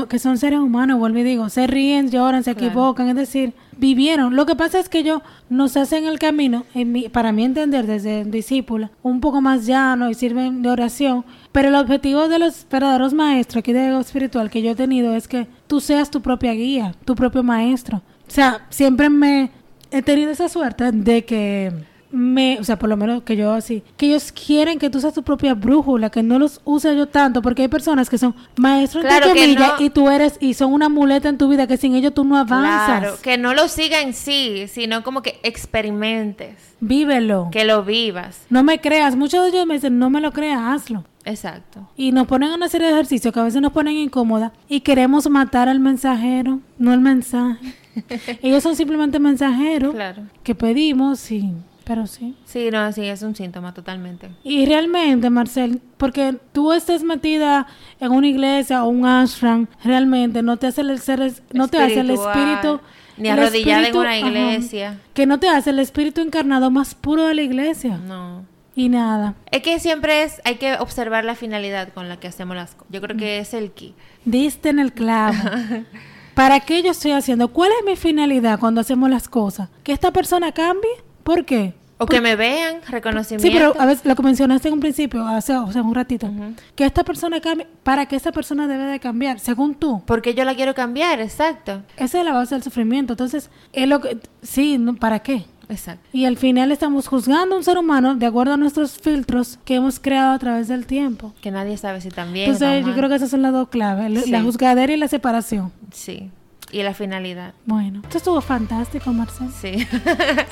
que 0.08 0.18
son 0.18 0.38
seres 0.38 0.58
humanos, 0.58 0.98
vuelvo 0.98 1.18
y 1.18 1.22
digo, 1.22 1.50
se 1.50 1.66
ríen, 1.66 2.10
lloran, 2.10 2.42
se 2.44 2.54
Claro. 2.54 2.68
equivocan, 2.68 3.08
es 3.10 3.14
decir, 3.14 3.52
vivieron. 3.76 4.36
Lo 4.36 4.46
que 4.46 4.56
pasa 4.56 4.78
es 4.80 4.88
que 4.88 5.00
ellos 5.00 5.20
nos 5.50 5.76
hacen 5.76 6.06
el 6.06 6.18
camino, 6.18 6.64
en 6.72 6.92
mi- 6.92 7.10
para 7.10 7.30
mí 7.30 7.44
entender 7.44 7.86
desde 7.86 8.24
discípula, 8.24 8.90
un 9.02 9.20
poco 9.20 9.42
más 9.42 9.66
llano 9.66 10.08
y 10.08 10.14
sirven 10.14 10.62
de 10.62 10.70
oración. 10.70 11.26
Pero 11.52 11.68
el 11.68 11.74
objetivo 11.74 12.26
de 12.28 12.38
los 12.38 12.66
verdaderos 12.70 13.12
maestros 13.12 13.58
aquí 13.60 13.74
de 13.74 13.88
ego 13.88 14.00
espiritual 14.00 14.48
que 14.48 14.62
yo 14.62 14.70
he 14.70 14.74
tenido 14.74 15.14
es 15.14 15.28
que 15.28 15.46
tú 15.66 15.82
seas 15.82 16.10
tu 16.10 16.22
propia 16.22 16.54
guía, 16.54 16.94
tu 17.04 17.14
propio 17.14 17.42
maestro. 17.42 17.98
O 18.26 18.30
sea, 18.30 18.64
siempre 18.70 19.10
me 19.10 19.50
he 19.90 20.00
tenido 20.00 20.30
esa 20.30 20.48
suerte 20.48 20.90
de 20.90 21.26
que 21.26 21.70
me, 22.12 22.58
o 22.60 22.64
sea, 22.64 22.78
por 22.78 22.88
lo 22.90 22.96
menos 22.96 23.22
que 23.22 23.36
yo 23.36 23.52
así, 23.52 23.82
que 23.96 24.06
ellos 24.06 24.30
quieren 24.32 24.78
que 24.78 24.90
tú 24.90 25.00
seas 25.00 25.14
tu 25.14 25.22
propia 25.22 25.54
brújula, 25.54 26.10
que 26.10 26.22
no 26.22 26.38
los 26.38 26.60
use 26.64 26.94
yo 26.96 27.06
tanto, 27.08 27.40
porque 27.42 27.62
hay 27.62 27.68
personas 27.68 28.08
que 28.10 28.18
son 28.18 28.34
maestros 28.56 29.02
Claro 29.04 29.32
que 29.32 29.40
comillas 29.40 29.72
no. 29.80 29.84
y 29.86 29.90
tú 29.90 30.08
eres 30.10 30.36
y 30.40 30.54
son 30.54 30.72
una 30.72 30.88
muleta 30.88 31.28
en 31.28 31.38
tu 31.38 31.48
vida 31.48 31.66
que 31.66 31.76
sin 31.78 31.94
ellos 31.94 32.12
tú 32.14 32.24
no 32.24 32.36
avanzas. 32.36 33.00
Claro, 33.00 33.16
que 33.22 33.38
no 33.38 33.54
lo 33.54 33.66
siga 33.68 34.00
en 34.02 34.12
sí, 34.12 34.66
sino 34.68 35.02
como 35.02 35.22
que 35.22 35.40
experimentes, 35.42 36.74
Vívelo. 36.80 37.48
que 37.50 37.64
lo 37.64 37.82
vivas. 37.84 38.46
No 38.50 38.62
me 38.62 38.80
creas, 38.80 39.16
muchos 39.16 39.42
de 39.42 39.48
ellos 39.50 39.66
me 39.66 39.74
dicen, 39.74 39.98
"No 39.98 40.10
me 40.10 40.20
lo 40.20 40.32
creas, 40.32 40.60
hazlo." 40.62 41.04
Exacto. 41.24 41.88
Y 41.96 42.12
nos 42.12 42.26
ponen 42.26 42.50
una 42.50 42.68
serie 42.68 42.88
de 42.88 42.92
ejercicios 42.94 43.32
que 43.32 43.40
a 43.40 43.44
veces 43.44 43.62
nos 43.62 43.72
ponen 43.72 43.96
incómoda 43.96 44.52
y 44.68 44.80
queremos 44.80 45.28
matar 45.30 45.68
al 45.68 45.78
mensajero, 45.80 46.60
no 46.78 46.92
el 46.92 47.00
mensaje. 47.00 47.74
ellos 48.42 48.62
son 48.62 48.74
simplemente 48.76 49.18
mensajeros 49.18 49.94
Claro. 49.94 50.22
que 50.42 50.54
pedimos, 50.54 51.20
sí, 51.20 51.52
pero 51.82 52.06
sí. 52.06 52.34
Sí, 52.44 52.70
no, 52.70 52.90
sí, 52.92 53.04
es 53.04 53.22
un 53.22 53.34
síntoma 53.34 53.74
totalmente. 53.74 54.30
Y 54.44 54.66
realmente, 54.66 55.30
Marcel, 55.30 55.80
porque 55.96 56.36
tú 56.52 56.72
estés 56.72 57.02
metida 57.02 57.66
en 58.00 58.12
una 58.12 58.26
iglesia 58.26 58.84
o 58.84 58.88
un 58.88 59.06
ashram, 59.06 59.66
realmente 59.84 60.42
no 60.42 60.56
te 60.56 60.66
hace 60.68 60.80
el 60.82 60.98
ser, 61.00 61.32
no 61.52 61.68
te 61.68 61.78
hace 61.78 62.00
el 62.00 62.10
espíritu, 62.10 62.80
ni 63.16 63.28
arrodillada 63.28 63.88
en 63.88 63.96
una 63.96 64.10
ajá, 64.10 64.18
iglesia. 64.18 65.00
que 65.14 65.26
no 65.26 65.38
te 65.38 65.48
hace 65.48 65.70
el 65.70 65.78
espíritu 65.78 66.20
encarnado 66.20 66.70
más 66.70 66.94
puro 66.94 67.26
de 67.26 67.34
la 67.34 67.42
iglesia. 67.42 67.98
No. 67.98 68.44
Y 68.74 68.88
nada, 68.88 69.34
Es 69.50 69.62
que 69.62 69.78
siempre 69.80 70.22
es, 70.22 70.40
hay 70.46 70.54
que 70.54 70.74
observar 70.76 71.26
la 71.26 71.34
finalidad 71.34 71.90
con 71.92 72.08
la 72.08 72.18
que 72.18 72.28
hacemos 72.28 72.56
las 72.56 72.74
cosas. 72.74 72.86
Yo 72.90 73.02
creo 73.02 73.16
que 73.18 73.38
es 73.38 73.52
el 73.52 73.70
key. 73.72 73.94
diste 74.24 74.70
en 74.70 74.78
el 74.78 74.94
clavo. 74.94 75.36
¿Para 76.34 76.60
qué 76.60 76.82
yo 76.82 76.92
estoy 76.92 77.10
haciendo? 77.10 77.48
¿Cuál 77.48 77.70
es 77.78 77.84
mi 77.84 77.96
finalidad 77.96 78.58
cuando 78.58 78.80
hacemos 78.80 79.10
las 79.10 79.28
cosas? 79.28 79.68
¿Que 79.84 79.92
esta 79.92 80.10
persona 80.10 80.52
cambie? 80.52 80.90
¿Por 81.22 81.44
qué? 81.44 81.74
O 81.98 82.06
que 82.06 82.20
me 82.20 82.34
vean, 82.34 82.78
reconocimiento. 82.88 83.46
Sí, 83.46 83.52
pero 83.54 83.80
a 83.80 83.86
veces 83.86 84.04
lo 84.04 84.16
que 84.16 84.22
mencionaste 84.24 84.66
en 84.66 84.74
un 84.74 84.80
principio, 84.80 85.24
hace 85.24 85.56
o 85.56 85.70
sea, 85.70 85.82
un 85.82 85.94
ratito, 85.94 86.26
Ujú. 86.26 86.54
que 86.74 86.84
esta 86.84 87.04
persona 87.04 87.40
cambie, 87.40 87.68
para 87.84 88.06
que 88.06 88.16
esta 88.16 88.32
persona 88.32 88.66
debe 88.66 88.84
de 88.86 88.98
cambiar, 88.98 89.38
según 89.38 89.76
tú. 89.76 90.02
Porque 90.04 90.34
yo 90.34 90.44
la 90.44 90.56
quiero 90.56 90.74
cambiar, 90.74 91.20
exacto. 91.20 91.82
Esa 91.96 92.18
es 92.18 92.24
la 92.24 92.32
base 92.32 92.56
del 92.56 92.64
sufrimiento. 92.64 93.12
Entonces, 93.12 93.50
es 93.72 93.86
lo 93.88 94.00
que, 94.00 94.18
sí, 94.42 94.78
no, 94.78 94.96
¿para 94.96 95.20
qué? 95.20 95.44
Exacto. 95.68 96.08
Y 96.12 96.24
al 96.24 96.36
final 96.36 96.72
estamos 96.72 97.06
juzgando 97.06 97.54
a 97.54 97.58
un 97.58 97.62
ser 97.64 97.78
humano 97.78 98.16
de 98.16 98.26
acuerdo 98.26 98.54
a 98.54 98.56
nuestros 98.56 98.98
filtros 98.98 99.60
que 99.64 99.76
hemos 99.76 100.00
creado 100.00 100.32
a 100.32 100.38
través 100.40 100.66
del 100.66 100.86
tiempo. 100.86 101.32
Que 101.40 101.52
nadie 101.52 101.76
sabe 101.76 102.00
si 102.00 102.08
también. 102.08 102.50
Entonces, 102.50 102.84
yo 102.84 102.94
creo 102.94 103.08
que 103.08 103.14
esas 103.14 103.30
son 103.30 103.42
las 103.42 103.52
dos 103.52 103.68
claves, 103.68 104.24
Sí. 104.24 104.30
la 104.32 104.42
juzgadera 104.42 104.92
y 104.92 104.96
la 104.96 105.06
separación. 105.06 105.70
Sí. 105.92 106.30
Y 106.72 106.82
la 106.82 106.94
finalidad. 106.94 107.52
Bueno, 107.66 108.00
esto 108.02 108.16
estuvo 108.18 108.40
fantástico, 108.40 109.12
Marcel. 109.12 109.50
Sí. 109.60 109.86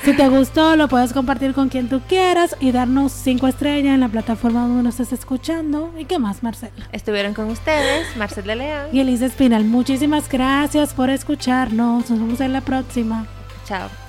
Si 0.03 0.15
te 0.15 0.29
gustó, 0.29 0.75
lo 0.75 0.87
puedes 0.87 1.13
compartir 1.13 1.53
con 1.53 1.69
quien 1.69 1.87
tú 1.89 2.01
quieras 2.07 2.55
y 2.59 2.71
darnos 2.71 3.11
cinco 3.11 3.47
estrellas 3.47 3.93
en 3.93 3.99
la 3.99 4.07
plataforma 4.07 4.61
donde 4.61 4.83
nos 4.83 4.99
estés 4.99 5.19
escuchando. 5.19 5.93
¿Y 5.97 6.05
qué 6.05 6.17
más, 6.19 6.41
Marcel? 6.43 6.71
Estuvieron 6.91 7.33
con 7.33 7.49
ustedes, 7.49 8.15
Marcel 8.17 8.45
de 8.45 8.55
León. 8.55 8.87
Y 8.91 8.99
Elisa 8.99 9.25
Espinal, 9.25 9.65
muchísimas 9.65 10.29
gracias 10.29 10.93
por 10.93 11.09
escucharnos. 11.09 12.09
Nos 12.09 12.19
vemos 12.19 12.41
en 12.41 12.53
la 12.53 12.61
próxima. 12.61 13.25
Chao. 13.65 13.89
Chao. 13.89 14.00